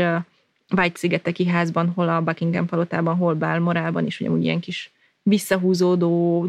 [0.77, 4.91] White-szigeteki házban, hol a Buckingham palotában, hol Balmorában, és ugyanúgy ilyen kis
[5.23, 6.49] visszahúzódó,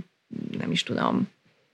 [0.57, 1.28] nem is tudom,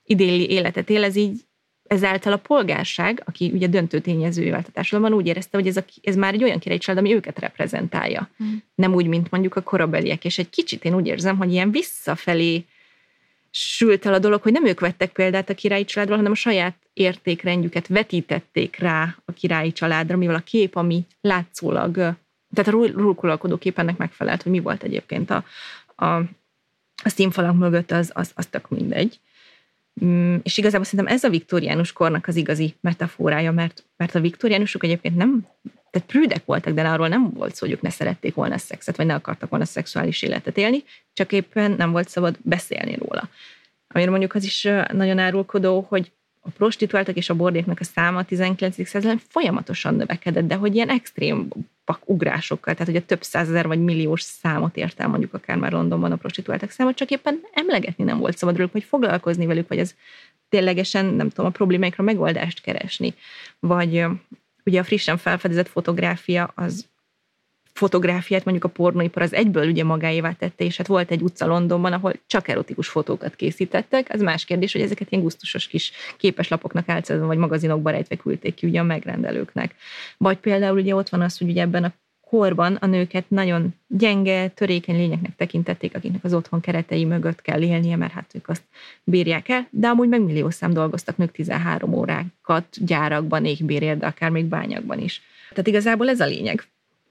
[0.06, 1.41] idéli életet él, ez így
[1.88, 6.16] ezáltal a polgárság, aki ugye döntő tényező a társadalomban, úgy érezte, hogy ez, a, ez
[6.16, 8.30] már egy olyan család, ami őket reprezentálja.
[8.43, 8.56] Mm.
[8.76, 10.26] Nem úgy, mint mondjuk a korabeliek.
[10.26, 12.66] És egy kicsit én úgy érzem, hogy ilyen visszafelé
[13.49, 16.76] sült el a dolog, hogy nem ők vettek példát a királyi családról, hanem a saját
[16.93, 21.95] értékrendjüket vetítették rá a királyi családra, mivel a kép, ami látszólag,
[22.54, 25.45] tehát a rulkulalkodó kép ennek megfelelt, hogy mi volt egyébként a,
[26.06, 26.22] a
[27.04, 29.20] a színfalak mögött az, az, az tök mindegy.
[30.06, 34.84] Mm, és igazából szerintem ez a viktoriánus kornak az igazi metaforája, mert, mert a viktoriánusok
[34.84, 35.47] egyébként nem,
[35.91, 38.97] tehát prűdek voltak, de arról nem volt szó, hogy ők ne szerették volna a szexet,
[38.97, 40.84] vagy ne akartak volna szexuális életet élni,
[41.14, 43.30] csak éppen nem volt szabad beszélni róla.
[43.88, 46.12] Amire mondjuk az is nagyon árulkodó, hogy
[46.46, 48.88] a prostituáltak és a bordéknak a száma a 19.
[48.88, 51.48] században folyamatosan növekedett, de hogy ilyen extrém
[52.06, 56.12] ugrásokkal, tehát hogy a több százezer vagy milliós számot ért el mondjuk akár már Londonban
[56.12, 59.96] a prostituáltak száma, csak éppen emlegetni nem volt szabad róluk, hogy foglalkozni velük, vagy ez
[60.50, 63.14] ténylegesen, nem tudom, a problémáikra megoldást keresni.
[63.60, 64.06] Vagy
[64.66, 66.86] ugye a frissen felfedezett fotográfia az
[67.74, 71.94] fotográfiát mondjuk a pornóipar az egyből ugye magáévá tette, és hát volt egy utca Londonban,
[71.94, 74.14] ahol csak erotikus fotókat készítettek.
[74.14, 78.68] Ez más kérdés, hogy ezeket ilyen gusztusos kis képeslapoknak álcázva, vagy magazinokba rejtve küldték ki
[78.68, 79.76] ugye a megrendelőknek.
[80.18, 81.94] Vagy például ugye ott van az, hogy ugye ebben a
[82.34, 87.96] korban a nőket nagyon gyenge, törékeny lényeknek tekintették, akiknek az otthon keretei mögött kell élnie,
[87.96, 88.64] mert hát ők azt
[89.04, 94.30] bírják el, de amúgy meg millió szám dolgoztak nők 13 órákat gyárakban, égbérért, de akár
[94.30, 95.22] még bányakban is.
[95.50, 96.64] Tehát igazából ez a lényeg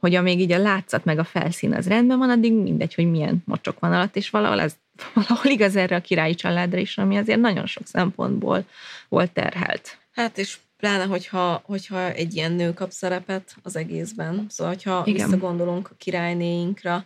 [0.02, 3.42] hogy amíg így a látszat meg a felszín az rendben van, addig mindegy, hogy milyen
[3.44, 4.76] mocsok van alatt, és valahol ez
[5.14, 8.64] valahol igaz erre a királyi családra is, ami azért nagyon sok szempontból
[9.08, 9.98] volt terhelt.
[10.12, 14.46] Hát és pláne, hogyha, hogyha egy ilyen nő kap szerepet az egészben.
[14.48, 15.26] Szóval, hogyha Igen.
[15.26, 17.04] visszagondolunk a királynéinkra,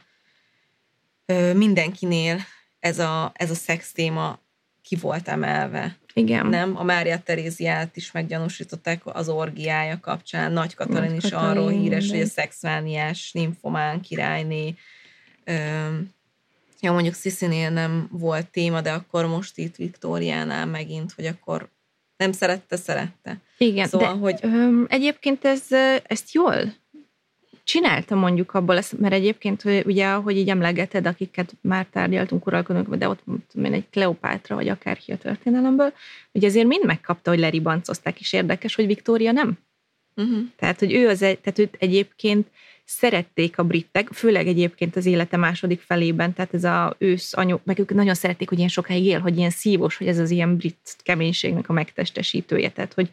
[1.54, 2.40] mindenkinél
[2.78, 4.38] ez a, ez a szex téma
[4.82, 5.96] ki volt emelve.
[6.18, 6.46] Igen.
[6.46, 6.76] Nem?
[6.76, 10.52] A Mária Teréziát is meggyanúsították az orgiája kapcsán.
[10.52, 14.74] Nagy Katalin Nagy is Katalin, arról híres, hogy a szexvániás nymphomán királyné.
[16.80, 21.68] Ja, mondjuk Sziszinél nem volt téma, de akkor most itt Viktóriánál megint, hogy akkor
[22.16, 23.40] nem szerette, szerette.
[23.58, 24.38] Igen, szóval, de hogy...
[24.42, 25.62] Öm, egyébként ez,
[26.06, 26.74] ezt jól
[27.66, 33.08] csinálta mondjuk abból, mert egyébként hogy ugye, ahogy így emlegeted, akiket már tárgyaltunk, uralkodunk, de
[33.08, 35.92] ott mondtam egy Kleopátra, vagy akár ki a történelemből,
[36.32, 39.58] hogy azért mind megkapta, hogy leribancozták, és érdekes, hogy Viktória nem.
[40.14, 40.38] Uh-huh.
[40.56, 42.46] Tehát, hogy ő az, tehát őt egyébként
[42.84, 47.78] szerették a britek, főleg egyébként az élete második felében, tehát ez a ősz anyó, meg
[47.78, 50.96] ők nagyon szerették, hogy ilyen sokáig él, hogy ilyen szívós, hogy ez az ilyen brit
[51.02, 53.10] keménységnek a megtestesítője, tehát hogy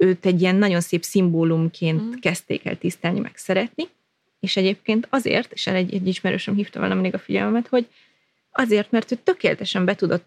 [0.00, 2.12] őt egy ilyen nagyon szép szimbólumként mm.
[2.20, 3.88] kezdték el tisztelni, meg szeretni,
[4.40, 7.86] és egyébként azért, és egy, egy ismerősöm hívta volna mindig a figyelmet, hogy
[8.50, 10.24] azért, mert ő tökéletesen be tudott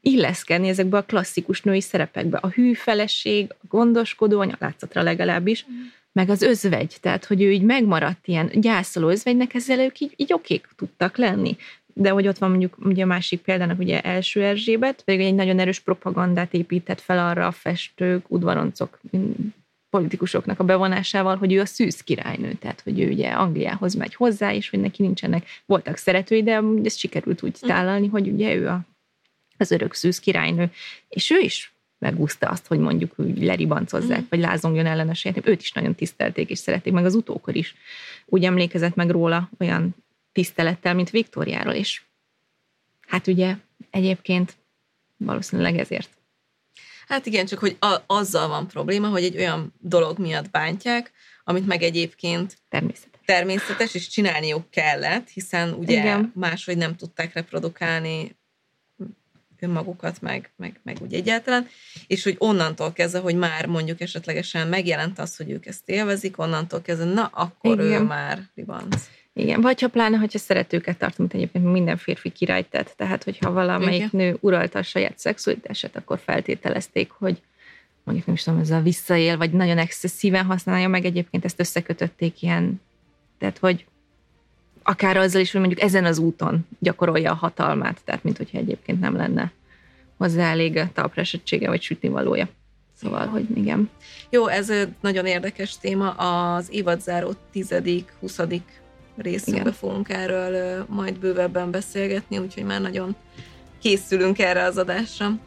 [0.00, 2.38] illeszkedni ezekbe a klasszikus női szerepekbe.
[2.38, 5.74] A hű feleség, a gondoskodó anya, látszatra legalábbis, mm.
[6.12, 10.32] meg az özvegy, tehát hogy ő így megmaradt ilyen gyászoló özvegynek, ezzel ők így, így
[10.32, 11.56] okék tudtak lenni
[11.94, 15.58] de hogy ott van mondjuk ugye a másik példának ugye első Erzsébet, pedig egy nagyon
[15.58, 19.00] erős propagandát épített fel arra a festők, udvaroncok,
[19.90, 24.54] politikusoknak a bevonásával, hogy ő a szűz királynő, tehát hogy ő ugye Angliához megy hozzá,
[24.54, 28.80] és hogy neki nincsenek, voltak szeretői, de ezt sikerült úgy tálalni, hogy ugye ő a,
[29.56, 30.70] az örök szűz királynő,
[31.08, 34.26] és ő is megúszta azt, hogy mondjuk úgy leribancozzák, mm.
[34.28, 37.74] vagy lázongjon ellenes Őt is nagyon tisztelték, és szerették, meg az utókor is.
[38.26, 39.94] Úgy emlékezett meg róla olyan
[40.32, 42.08] tisztelettel, mint Viktóriáról is.
[43.06, 43.56] Hát ugye
[43.90, 44.56] egyébként
[45.16, 46.10] valószínűleg ezért.
[47.08, 51.12] Hát igen, csak hogy a, azzal van probléma, hogy egy olyan dolog miatt bántják,
[51.44, 53.20] amit meg egyébként Természetes.
[53.24, 56.32] természetes, és csinálniuk kellett, hiszen ugye Igen.
[56.34, 58.38] máshogy nem tudták reprodukálni
[59.60, 61.68] önmagukat, meg, meg, meg úgy egyáltalán,
[62.06, 66.82] és hogy onnantól kezdve, hogy már mondjuk esetlegesen megjelent az, hogy ők ezt élvezik, onnantól
[66.82, 68.02] kezdve, na, akkor Igen.
[68.02, 69.08] ő már ribanc.
[69.40, 72.92] Igen, vagy ha pláne, hogyha szeretőket tart, mint egyébként minden férfi király tett.
[72.96, 74.10] Tehát, hogyha valamelyik Igen.
[74.12, 77.40] nő uralta a saját szexualitását, akkor feltételezték, hogy
[78.04, 82.80] mondjuk nem is tudom, ezzel visszaél, vagy nagyon excesszíven használja meg, egyébként ezt összekötötték ilyen,
[83.38, 83.86] tehát, hogy
[84.82, 89.00] akár azzal is, hogy mondjuk ezen az úton gyakorolja a hatalmát, tehát, mint hogyha egyébként
[89.00, 89.52] nem lenne
[90.16, 92.48] hozzá elég talpresettsége, vagy sütnivalója.
[92.94, 93.90] Szóval, hogy igen.
[94.30, 96.10] Jó, ez ö, nagyon érdekes téma.
[96.10, 98.60] Az évadzáró 10.-20.
[99.16, 99.78] részünkben Igen.
[99.78, 103.16] fogunk erről majd bővebben beszélgetni, úgyhogy már nagyon
[103.80, 105.38] készülünk erre az adásra.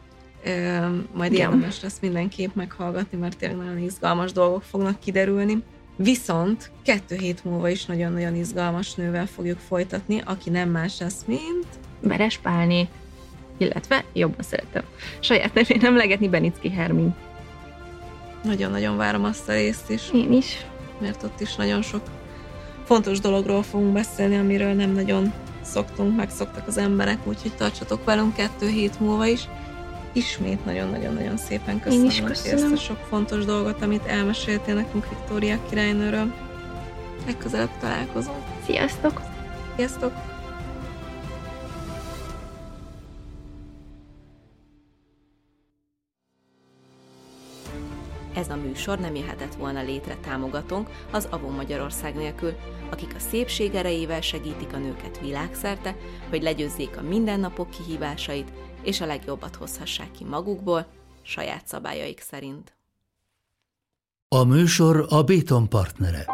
[1.12, 1.52] Majd Igen.
[1.52, 5.62] érdemes lesz mindenképp meghallgatni, mert tényleg nagyon izgalmas dolgok fognak kiderülni.
[5.96, 11.66] Viszont kettő hét múlva is nagyon-nagyon izgalmas nővel fogjuk folytatni, aki nem más lesz, mint...
[12.00, 12.88] Veres Pálné,
[13.56, 14.82] illetve jobban szeretem
[15.20, 17.14] saját nevén emlegetni Benicki Hermin.
[18.44, 20.02] Nagyon-nagyon várom azt a részt is.
[20.12, 20.66] Én is.
[21.00, 22.02] mert ott is nagyon sok
[22.84, 25.32] fontos dologról fogunk beszélni, amiről nem nagyon
[25.62, 29.48] szoktunk, megszoktak az emberek, úgyhogy tartsatok velünk kettő hét múlva is.
[30.12, 32.64] Ismét nagyon-nagyon-nagyon szépen köszönöm, is neked köszönöm.
[32.64, 36.34] ezt a sok fontos dolgot, amit elmeséltél nekünk Viktória királynőről.
[37.26, 38.38] Legközelebb találkozunk.
[38.66, 39.20] Sziasztok!
[39.76, 40.33] Sziasztok!
[48.34, 52.52] Ez a műsor nem jöhetett volna létre támogatónk az Avon Magyarország nélkül,
[52.90, 55.96] akik a szépség erejével segítik a nőket világszerte,
[56.28, 58.52] hogy legyőzzék a mindennapok kihívásait,
[58.82, 60.86] és a legjobbat hozhassák ki magukból,
[61.22, 62.76] saját szabályaik szerint.
[64.28, 66.26] A műsor a Béton partnere.